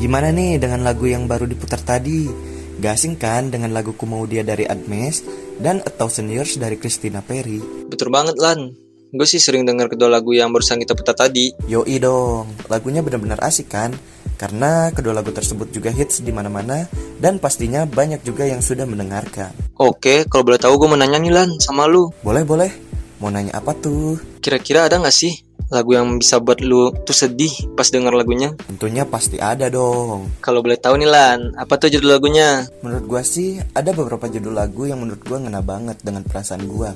Gimana 0.00 0.32
nih 0.32 0.56
dengan 0.56 0.88
lagu 0.88 1.04
yang 1.04 1.28
baru 1.28 1.44
diputar 1.44 1.84
tadi? 1.84 2.32
Gak 2.80 2.96
asing 2.96 3.20
kan 3.20 3.52
dengan 3.52 3.76
lagu 3.76 3.92
Ku 3.92 4.08
Mau 4.08 4.24
Dia 4.24 4.40
dari 4.40 4.64
Admes 4.64 5.20
dan 5.60 5.84
A 5.84 5.92
Thousand 5.92 6.32
Years 6.32 6.56
dari 6.56 6.80
Christina 6.80 7.20
Perry? 7.20 7.60
Betul 7.92 8.08
banget 8.08 8.40
Lan. 8.40 8.72
Gue 9.12 9.28
sih 9.28 9.36
sering 9.36 9.68
denger 9.68 9.92
kedua 9.92 10.08
lagu 10.08 10.32
yang 10.32 10.48
barusan 10.48 10.80
kita 10.80 10.96
putar 10.96 11.12
tadi. 11.12 11.52
Yoi 11.68 12.00
dong, 12.00 12.48
lagunya 12.72 13.04
benar-benar 13.04 13.36
asik 13.44 13.68
kan? 13.68 13.92
Karena 14.40 14.88
kedua 14.96 15.12
lagu 15.12 15.28
tersebut 15.28 15.68
juga 15.68 15.92
hits 15.92 16.24
di 16.24 16.32
mana-mana 16.32 16.88
dan 17.22 17.38
pastinya 17.38 17.86
banyak 17.86 18.26
juga 18.26 18.42
yang 18.50 18.58
sudah 18.58 18.82
mendengarkan. 18.82 19.54
Oke, 19.78 20.26
kalau 20.26 20.42
boleh 20.42 20.58
tahu 20.58 20.74
gue 20.74 20.88
mau 20.90 20.98
nanya 20.98 21.22
nih 21.22 21.30
Lan 21.30 21.62
sama 21.62 21.86
lu. 21.86 22.10
Boleh, 22.26 22.42
boleh. 22.42 22.74
Mau 23.22 23.30
nanya 23.30 23.62
apa 23.62 23.78
tuh? 23.78 24.18
Kira-kira 24.42 24.90
ada 24.90 24.98
gak 24.98 25.14
sih 25.14 25.38
lagu 25.70 25.94
yang 25.96 26.18
bisa 26.20 26.36
buat 26.42 26.60
lu 26.60 26.92
tuh 27.06 27.14
sedih 27.14 27.72
pas 27.78 27.86
denger 27.86 28.12
lagunya? 28.12 28.52
Tentunya 28.66 29.06
pasti 29.06 29.38
ada 29.38 29.70
dong. 29.70 30.28
Kalau 30.42 30.60
boleh 30.60 30.76
tahu 30.76 30.98
nih 30.98 31.08
Lan, 31.08 31.54
apa 31.54 31.78
tuh 31.78 31.94
judul 31.94 32.18
lagunya? 32.18 32.66
Menurut 32.82 33.06
gua 33.06 33.22
sih 33.22 33.62
ada 33.72 33.94
beberapa 33.94 34.26
judul 34.26 34.52
lagu 34.58 34.84
yang 34.90 35.00
menurut 35.00 35.22
gua 35.22 35.38
ngena 35.38 35.62
banget 35.62 36.02
dengan 36.02 36.26
perasaan 36.26 36.66
gua. 36.66 36.92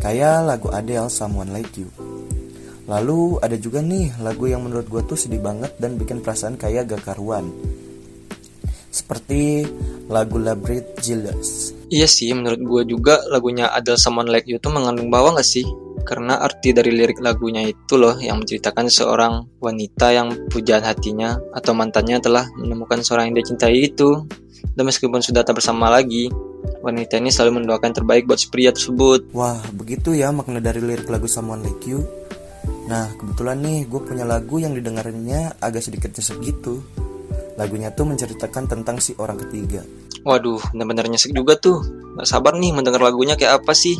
Kayak 0.00 0.48
lagu 0.48 0.72
Adele 0.72 1.12
Someone 1.12 1.52
Like 1.52 1.76
You. 1.76 1.92
Lalu 2.88 3.38
ada 3.44 3.54
juga 3.54 3.78
nih 3.84 4.18
lagu 4.24 4.50
yang 4.50 4.66
menurut 4.66 4.90
gua 4.90 5.06
tuh 5.06 5.14
sedih 5.14 5.38
banget 5.38 5.76
dan 5.78 5.94
bikin 5.94 6.24
perasaan 6.24 6.58
kayak 6.58 6.90
gak 6.90 7.14
karuan. 7.14 7.52
Seperti 8.90 9.62
lagu 10.10 10.42
Labrit 10.42 10.98
Jealous. 10.98 11.70
Iya 11.90 12.10
sih, 12.10 12.30
menurut 12.34 12.58
gue 12.58 12.82
juga 12.94 13.22
lagunya 13.30 13.70
Adele 13.70 13.98
Someone 13.98 14.26
Like 14.26 14.50
You 14.50 14.58
tuh 14.58 14.74
mengandung 14.74 15.10
bawah 15.10 15.38
gak 15.38 15.46
sih? 15.46 15.62
Karena 16.02 16.42
arti 16.42 16.74
dari 16.74 16.90
lirik 16.90 17.22
lagunya 17.22 17.62
itu 17.62 17.94
loh 17.94 18.18
yang 18.18 18.42
menceritakan 18.42 18.90
seorang 18.90 19.46
wanita 19.62 20.10
yang 20.10 20.34
pujaan 20.50 20.82
hatinya 20.82 21.38
atau 21.54 21.70
mantannya 21.70 22.18
telah 22.18 22.50
menemukan 22.58 22.98
seorang 23.06 23.30
yang 23.30 23.38
dia 23.38 23.46
cintai 23.54 23.90
itu. 23.90 24.26
Dan 24.74 24.86
meskipun 24.86 25.22
sudah 25.22 25.46
tak 25.46 25.62
bersama 25.62 25.86
lagi, 25.86 26.26
wanita 26.82 27.20
ini 27.20 27.30
selalu 27.30 27.62
mendoakan 27.62 27.92
terbaik 27.94 28.26
buat 28.26 28.42
si 28.42 28.50
pria 28.50 28.74
tersebut. 28.74 29.30
Wah, 29.36 29.60
begitu 29.76 30.16
ya 30.16 30.34
makna 30.34 30.58
dari 30.58 30.82
lirik 30.82 31.06
lagu 31.06 31.30
Someone 31.30 31.62
Like 31.62 31.84
You. 31.86 32.02
Nah, 32.90 33.06
kebetulan 33.14 33.62
nih 33.62 33.86
gue 33.86 34.00
punya 34.02 34.26
lagu 34.26 34.58
yang 34.58 34.74
didengarnya 34.74 35.54
agak 35.62 35.84
sedikit 35.84 36.10
nyesek 36.10 36.42
gitu. 36.42 36.82
Lagunya 37.58 37.92
tuh 37.92 38.08
menceritakan 38.08 38.64
tentang 38.70 38.96
si 38.98 39.12
orang 39.20 39.36
ketiga. 39.36 39.84
Waduh, 40.24 40.60
bener-bener 40.72 41.08
nyesek 41.08 41.32
juga 41.32 41.56
tuh. 41.56 41.80
Gak 42.16 42.28
sabar 42.28 42.56
nih 42.56 42.72
mendengar 42.72 43.00
lagunya 43.00 43.36
kayak 43.36 43.64
apa 43.64 43.72
sih. 43.72 43.96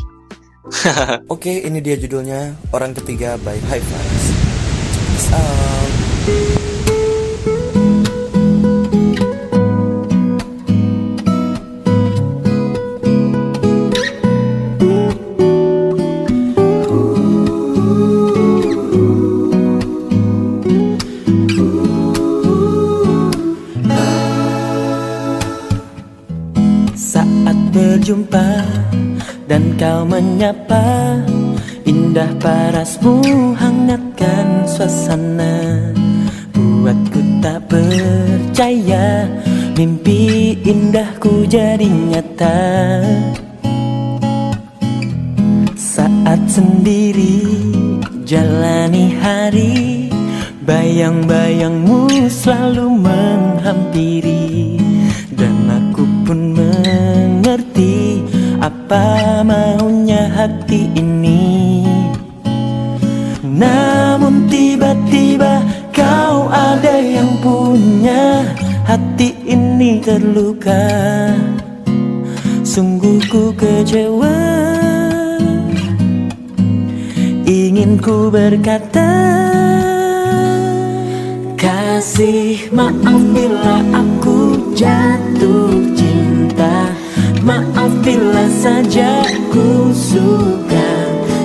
Oke, 1.32 1.64
ini 1.64 1.80
dia 1.80 1.96
judulnya 1.96 2.52
Orang 2.76 2.92
Ketiga 2.92 3.40
by 3.40 3.56
High 3.56 3.80
Fives. 3.80 4.26
This 5.16 5.28
out. 5.32 5.79
Berjumpa 28.10 28.50
dan 29.46 29.78
kau 29.78 30.02
menyapa. 30.02 31.22
Indah 31.86 32.30
parasmu 32.42 33.22
hangatkan 33.54 34.66
suasana. 34.66 35.94
Buatku 36.50 37.20
tak 37.38 37.70
percaya 37.70 39.30
Mimpi 39.78 40.58
indahku 40.66 41.46
jadi 41.46 41.86
nyata. 41.86 42.58
Saat 45.78 46.40
sendiri 46.50 47.46
jalani 48.26 49.14
hari 49.22 50.10
Bayang-bayangmu 50.66 52.30
selalu 52.30 52.86
menghampiri 52.94 54.39
Apa 58.90 59.46
maunya 59.46 60.26
hati 60.34 60.90
ini? 60.98 61.86
Namun 63.38 64.50
tiba-tiba 64.50 65.62
kau 65.94 66.50
ada 66.50 66.98
yang 66.98 67.38
punya. 67.38 68.42
Hati 68.82 69.46
ini 69.46 70.02
terluka. 70.02 70.90
Sungguh 72.66 73.22
ku 73.30 73.54
kecewa. 73.54 74.34
Ingin 77.46 77.94
ku 78.02 78.26
berkata 78.26 79.06
Kasih 81.54 82.74
maaf 82.74 83.22
bila 83.30 83.86
aku 83.94 84.74
jatuh 84.74 85.99
Maaf 87.80 87.96
bila 88.04 88.44
saja 88.60 89.24
ku 89.48 89.88
suka 89.88 90.92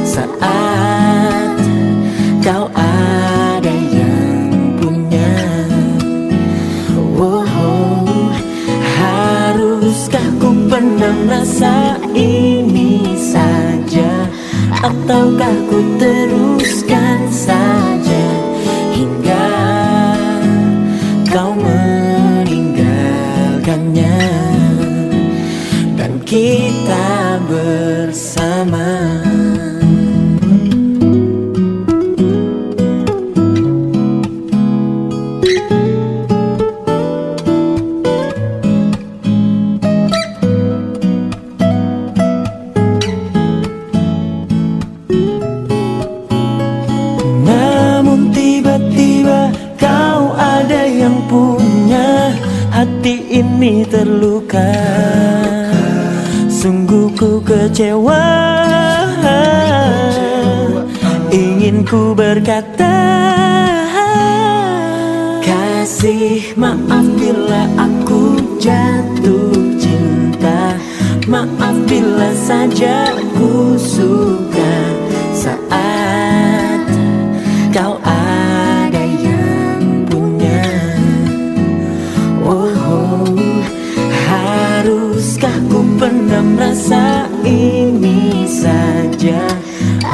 Saat 0.03 1.55
kau 2.43 2.67
ada 2.75 3.71
yang 3.71 4.75
punya. 4.75 5.31
Wow, 7.15 8.03
haruskah 8.99 10.27
ku 10.35 10.51
pendam 10.67 11.23
rasa 11.31 12.03
ini 12.11 13.15
saja? 13.15 14.27
Ataukah 14.83 15.55
ku 15.71 15.79
teruskan 15.95 17.31
saja 17.31 17.54
kita 26.35 27.39
bersama 27.47 27.94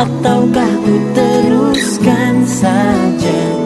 Ataukah 0.01 0.73
ku 0.81 0.97
teruskan 1.13 2.41
saja 2.41 3.60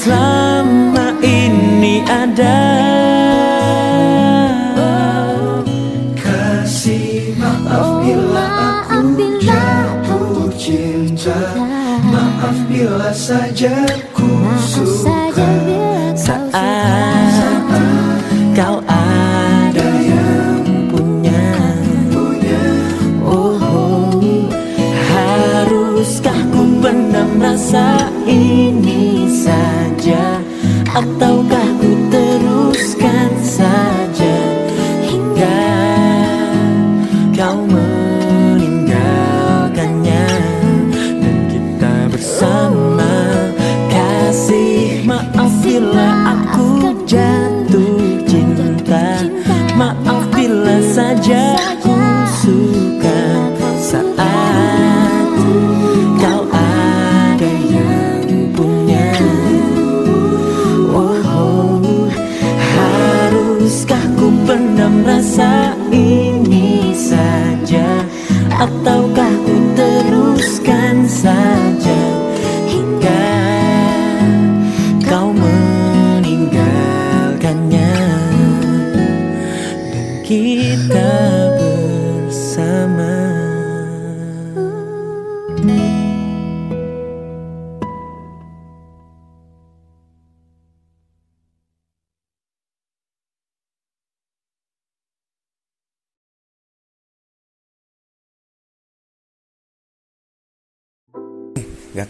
selama 0.00 1.12
ini 1.20 2.00
ada. 2.08 2.60
Kasih 6.16 7.36
maaf 7.36 8.00
bila 8.00 8.48
aku 8.88 9.28
jatuh 9.44 10.48
cinta. 10.56 11.36
Maaf 12.00 12.56
bila 12.64 13.12
saja 13.12 13.99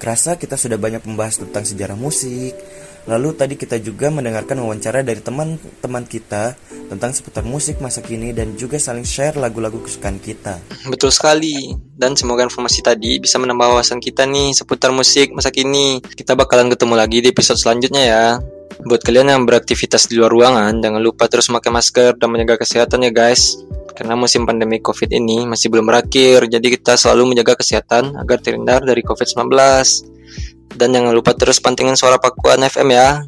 kerasa 0.01 0.41
kita 0.41 0.57
sudah 0.57 0.81
banyak 0.81 1.05
membahas 1.05 1.45
tentang 1.45 1.69
sejarah 1.69 1.95
musik. 1.95 2.57
Lalu 3.09 3.33
tadi 3.33 3.55
kita 3.57 3.81
juga 3.81 4.13
mendengarkan 4.13 4.61
wawancara 4.61 5.01
dari 5.01 5.25
teman-teman 5.25 6.05
kita 6.05 6.53
tentang 6.93 7.17
seputar 7.17 7.45
musik 7.45 7.81
masa 7.81 8.05
kini 8.05 8.37
dan 8.37 8.57
juga 8.61 8.77
saling 8.77 9.09
share 9.09 9.41
lagu-lagu 9.41 9.81
kesukaan 9.81 10.21
kita. 10.21 10.61
Betul 10.89 11.09
sekali. 11.09 11.73
Dan 11.97 12.17
semoga 12.17 12.45
informasi 12.45 12.85
tadi 12.85 13.17
bisa 13.17 13.41
menambah 13.41 13.77
wawasan 13.77 14.05
kita 14.05 14.29
nih 14.29 14.53
seputar 14.53 14.93
musik 14.93 15.33
masa 15.33 15.49
kini. 15.49 16.01
Kita 16.01 16.37
bakalan 16.37 16.69
ketemu 16.73 16.95
lagi 16.97 17.19
di 17.25 17.29
episode 17.33 17.61
selanjutnya 17.61 18.03
ya. 18.05 18.25
Buat 18.81 19.05
kalian 19.05 19.29
yang 19.29 19.43
beraktivitas 19.45 20.09
di 20.09 20.17
luar 20.17 20.33
ruangan, 20.33 20.73
jangan 20.81 21.01
lupa 21.05 21.29
terus 21.29 21.53
memakai 21.53 21.69
masker 21.69 22.17
dan 22.17 22.29
menjaga 22.33 22.65
kesehatan 22.65 23.05
ya 23.05 23.13
guys. 23.13 23.61
Karena 23.95 24.15
musim 24.17 24.47
pandemi 24.49 24.79
COVID 24.81 25.11
ini 25.13 25.45
masih 25.45 25.69
belum 25.69 25.87
berakhir, 25.89 26.47
jadi 26.49 26.67
kita 26.79 26.97
selalu 26.97 27.35
menjaga 27.35 27.59
kesehatan 27.59 28.17
agar 28.17 28.39
terhindar 28.41 28.81
dari 28.83 29.03
COVID-19. 29.05 29.51
Dan 30.71 30.89
jangan 30.95 31.13
lupa 31.13 31.35
terus 31.35 31.59
pantingin 31.59 31.99
suara 31.99 32.17
Pakuan 32.17 32.63
FM 32.63 32.95
ya. 32.95 33.27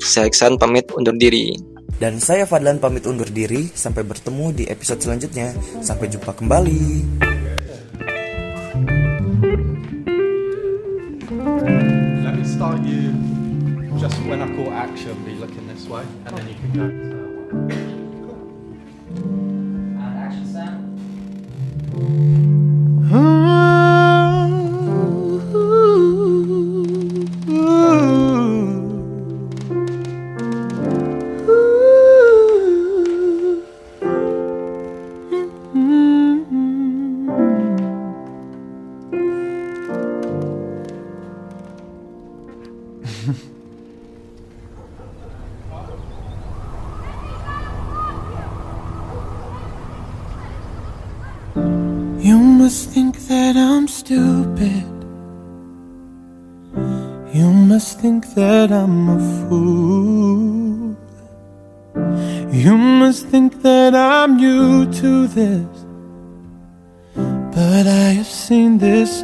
Saya 0.00 0.26
Iksan 0.26 0.56
pamit 0.56 0.88
undur 0.96 1.14
diri. 1.14 1.54
Dan 1.98 2.22
saya 2.22 2.46
Fadlan 2.46 2.78
pamit 2.78 3.02
undur 3.10 3.26
diri, 3.26 3.66
sampai 3.74 4.06
bertemu 4.06 4.54
di 4.54 4.64
episode 4.70 5.02
selanjutnya. 5.02 5.50
Sampai 5.82 6.06
jumpa 6.06 6.30
kembali. 6.30 6.82
Let 12.22 12.34
me 12.38 12.44
start 12.46 12.80
you 12.86 13.12
just 13.98 14.14
when 14.30 14.38
I 14.40 14.48
call 14.54 14.70
action, 14.70 15.18
be 15.26 15.34
looking 15.34 15.66
this 15.66 15.90
way, 15.90 16.06
and 16.24 16.32
then 16.38 16.46
you 16.46 16.54
can 16.54 16.70
go. 16.72 17.07
Thank 21.98 22.10
you. 22.10 22.77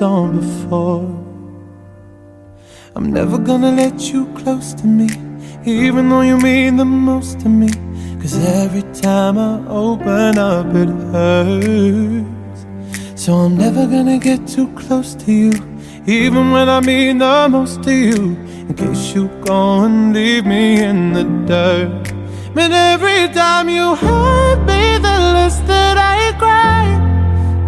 Song 0.05 0.39
before. 0.39 1.07
I'm 2.95 3.07
never 3.19 3.39
gonna 3.39 3.73
let 3.83 3.97
you 4.13 4.21
close 4.41 4.69
to 4.81 4.87
me, 4.99 5.09
even 5.65 6.03
though 6.11 6.27
you 6.31 6.37
mean 6.49 6.77
the 6.77 6.85
most 6.85 7.41
to 7.43 7.49
me. 7.61 7.71
Cause 8.21 8.37
every 8.63 8.85
time 9.07 9.37
I 9.51 9.53
open 9.85 10.33
up, 10.53 10.69
it 10.83 10.91
hurts. 11.13 12.61
So 13.23 13.29
I'm 13.45 13.57
never 13.65 13.85
gonna 13.95 14.19
get 14.29 14.41
too 14.55 14.69
close 14.83 15.11
to 15.23 15.31
you, 15.43 15.53
even 16.21 16.45
when 16.55 16.69
I 16.79 16.81
mean 16.91 17.15
the 17.27 17.37
most 17.57 17.83
to 17.85 17.93
you. 18.11 18.23
In 18.69 18.75
case 18.83 19.05
you 19.15 19.25
go 19.51 19.61
and 19.87 20.13
leave 20.17 20.45
me 20.55 20.65
in 20.91 20.99
the 21.17 21.25
dirt. 21.51 22.05
But 22.57 22.71
every 22.93 23.23
time 23.43 23.67
you 23.79 23.87
hurt 24.07 24.61
me, 24.71 24.83
the 25.07 25.17
less 25.37 25.57
that 25.71 25.97
I 26.17 26.21
cry. 26.43 26.85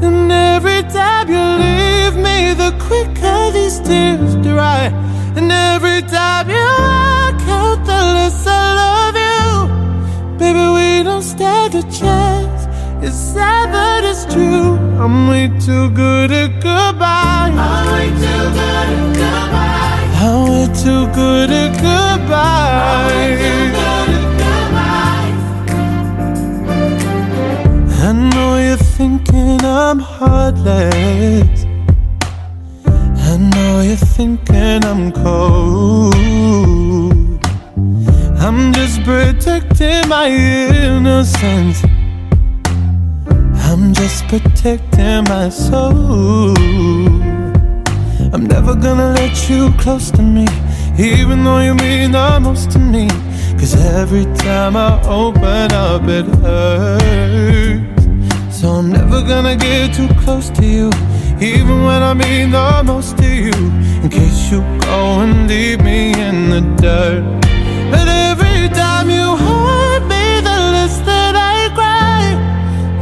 And 0.06 0.30
every 0.30 0.82
time 0.98 1.25
leave 1.64 2.16
me, 2.16 2.54
the 2.54 2.70
quicker 2.86 3.50
these 3.52 3.78
tears 3.80 4.34
dry. 4.36 4.82
And 5.36 5.50
every 5.52 6.02
time 6.02 6.48
you 6.48 6.66
walk 6.88 7.40
out, 7.60 7.80
the 7.90 8.00
less 8.16 8.46
I 8.46 8.50
love 8.82 9.16
you. 9.28 10.38
Baby, 10.38 10.66
we 10.76 11.02
don't 11.02 11.22
stand 11.22 11.74
a 11.74 11.82
chance. 12.00 12.62
It's 13.04 13.16
sad, 13.16 13.70
but 13.72 14.04
it's 14.10 14.24
true. 14.32 14.76
I'm 15.02 15.28
way 15.28 15.48
too 15.60 15.90
good 15.90 16.30
at 16.32 16.52
goodbye. 16.62 17.52
I'm 17.54 17.92
way 17.92 18.08
too 18.24 18.44
good 18.58 18.88
at 18.96 19.14
goodbye. 19.22 20.08
I'm 20.24 20.38
way 20.50 20.66
too 20.82 21.02
good 21.14 21.50
at 21.50 21.72
goodbye. 21.82 22.76
Thinking 29.06 29.64
I'm 29.64 30.00
heartless. 30.00 31.64
I 33.30 33.36
know 33.36 33.80
you're 33.80 34.04
thinking 34.16 34.84
I'm 34.84 35.12
cold. 35.12 36.12
I'm 38.46 38.72
just 38.72 39.04
protecting 39.04 40.08
my 40.08 40.26
innocence. 40.28 41.84
I'm 43.68 43.94
just 43.94 44.26
protecting 44.26 45.22
my 45.34 45.50
soul. 45.50 46.56
I'm 48.34 48.44
never 48.54 48.74
gonna 48.74 49.12
let 49.20 49.48
you 49.48 49.72
close 49.78 50.10
to 50.16 50.22
me, 50.22 50.46
even 50.98 51.44
though 51.44 51.60
you 51.60 51.74
mean 51.74 52.10
the 52.10 52.40
most 52.40 52.72
to 52.72 52.80
me. 52.80 53.06
Cause 53.58 53.74
every 54.00 54.24
time 54.46 54.76
I 54.76 55.00
open 55.06 55.70
up, 55.72 56.02
it 56.18 56.26
hurts. 56.42 57.95
So 58.66 58.72
I'm 58.72 58.90
never 58.90 59.22
gonna 59.22 59.54
get 59.54 59.94
too 59.94 60.08
close 60.24 60.50
to 60.50 60.66
you, 60.66 60.90
even 61.40 61.84
when 61.84 62.02
I 62.02 62.14
mean 62.14 62.50
the 62.50 62.82
most 62.84 63.16
to 63.18 63.28
you. 63.28 63.58
In 64.02 64.08
case 64.10 64.50
you 64.50 64.58
go 64.80 65.20
and 65.22 65.46
leave 65.46 65.84
me 65.84 66.10
in 66.20 66.50
the 66.50 66.62
dirt. 66.82 67.22
But 67.92 68.08
every 68.08 68.68
time 68.74 69.08
you 69.08 69.36
hurt 69.36 70.02
me, 70.12 70.24
the 70.48 70.58
less 70.74 70.98
that 71.10 71.34
I 71.36 71.58
cry. 71.78 72.24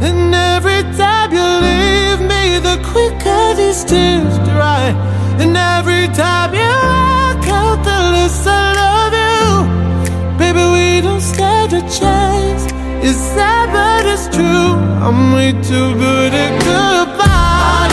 And 0.07 0.35
every 0.35 0.83
time 1.01 1.33
you 1.33 1.47
leave 1.67 2.21
me, 2.31 2.43
the 2.67 2.77
quicker 2.91 3.55
these 3.55 3.83
tears 3.83 4.37
dry. 4.49 4.93
And 5.41 5.57
every 5.57 6.05
time 6.13 6.53
you 6.53 6.73
walk 6.93 7.43
out, 7.59 7.79
the 7.89 7.99
less 8.13 8.45
I 8.45 8.65
love 8.83 9.13
you. 9.25 10.37
Baby, 10.37 10.63
we 10.75 11.01
don't 11.01 11.25
stand 11.33 11.73
a 11.73 11.81
chance. 11.89 12.74
It's 13.07 13.19
sad, 13.19 13.69
but 13.71 14.03
it's 14.11 14.27
true. 14.35 14.73
I'm 15.05 15.31
way 15.33 15.51
too 15.51 15.93
good 15.93 16.33
at 16.33 16.53
goodbye. 16.65 17.85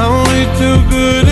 I'm 0.00 0.24
way 0.28 0.44
too 0.58 0.78
good 0.88 1.26
at 1.26 1.28
goodbye. 1.28 1.29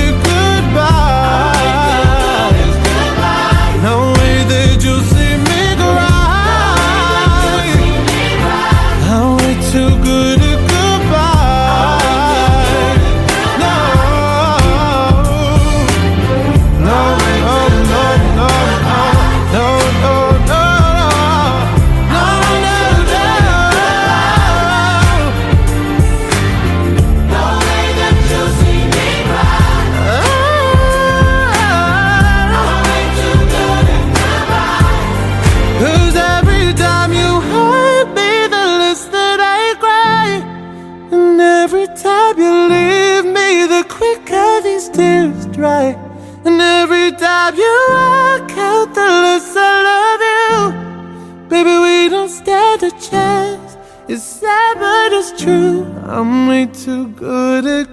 me 56.49 56.67
too 56.67 57.09
good 57.09 57.67
at 57.67 57.88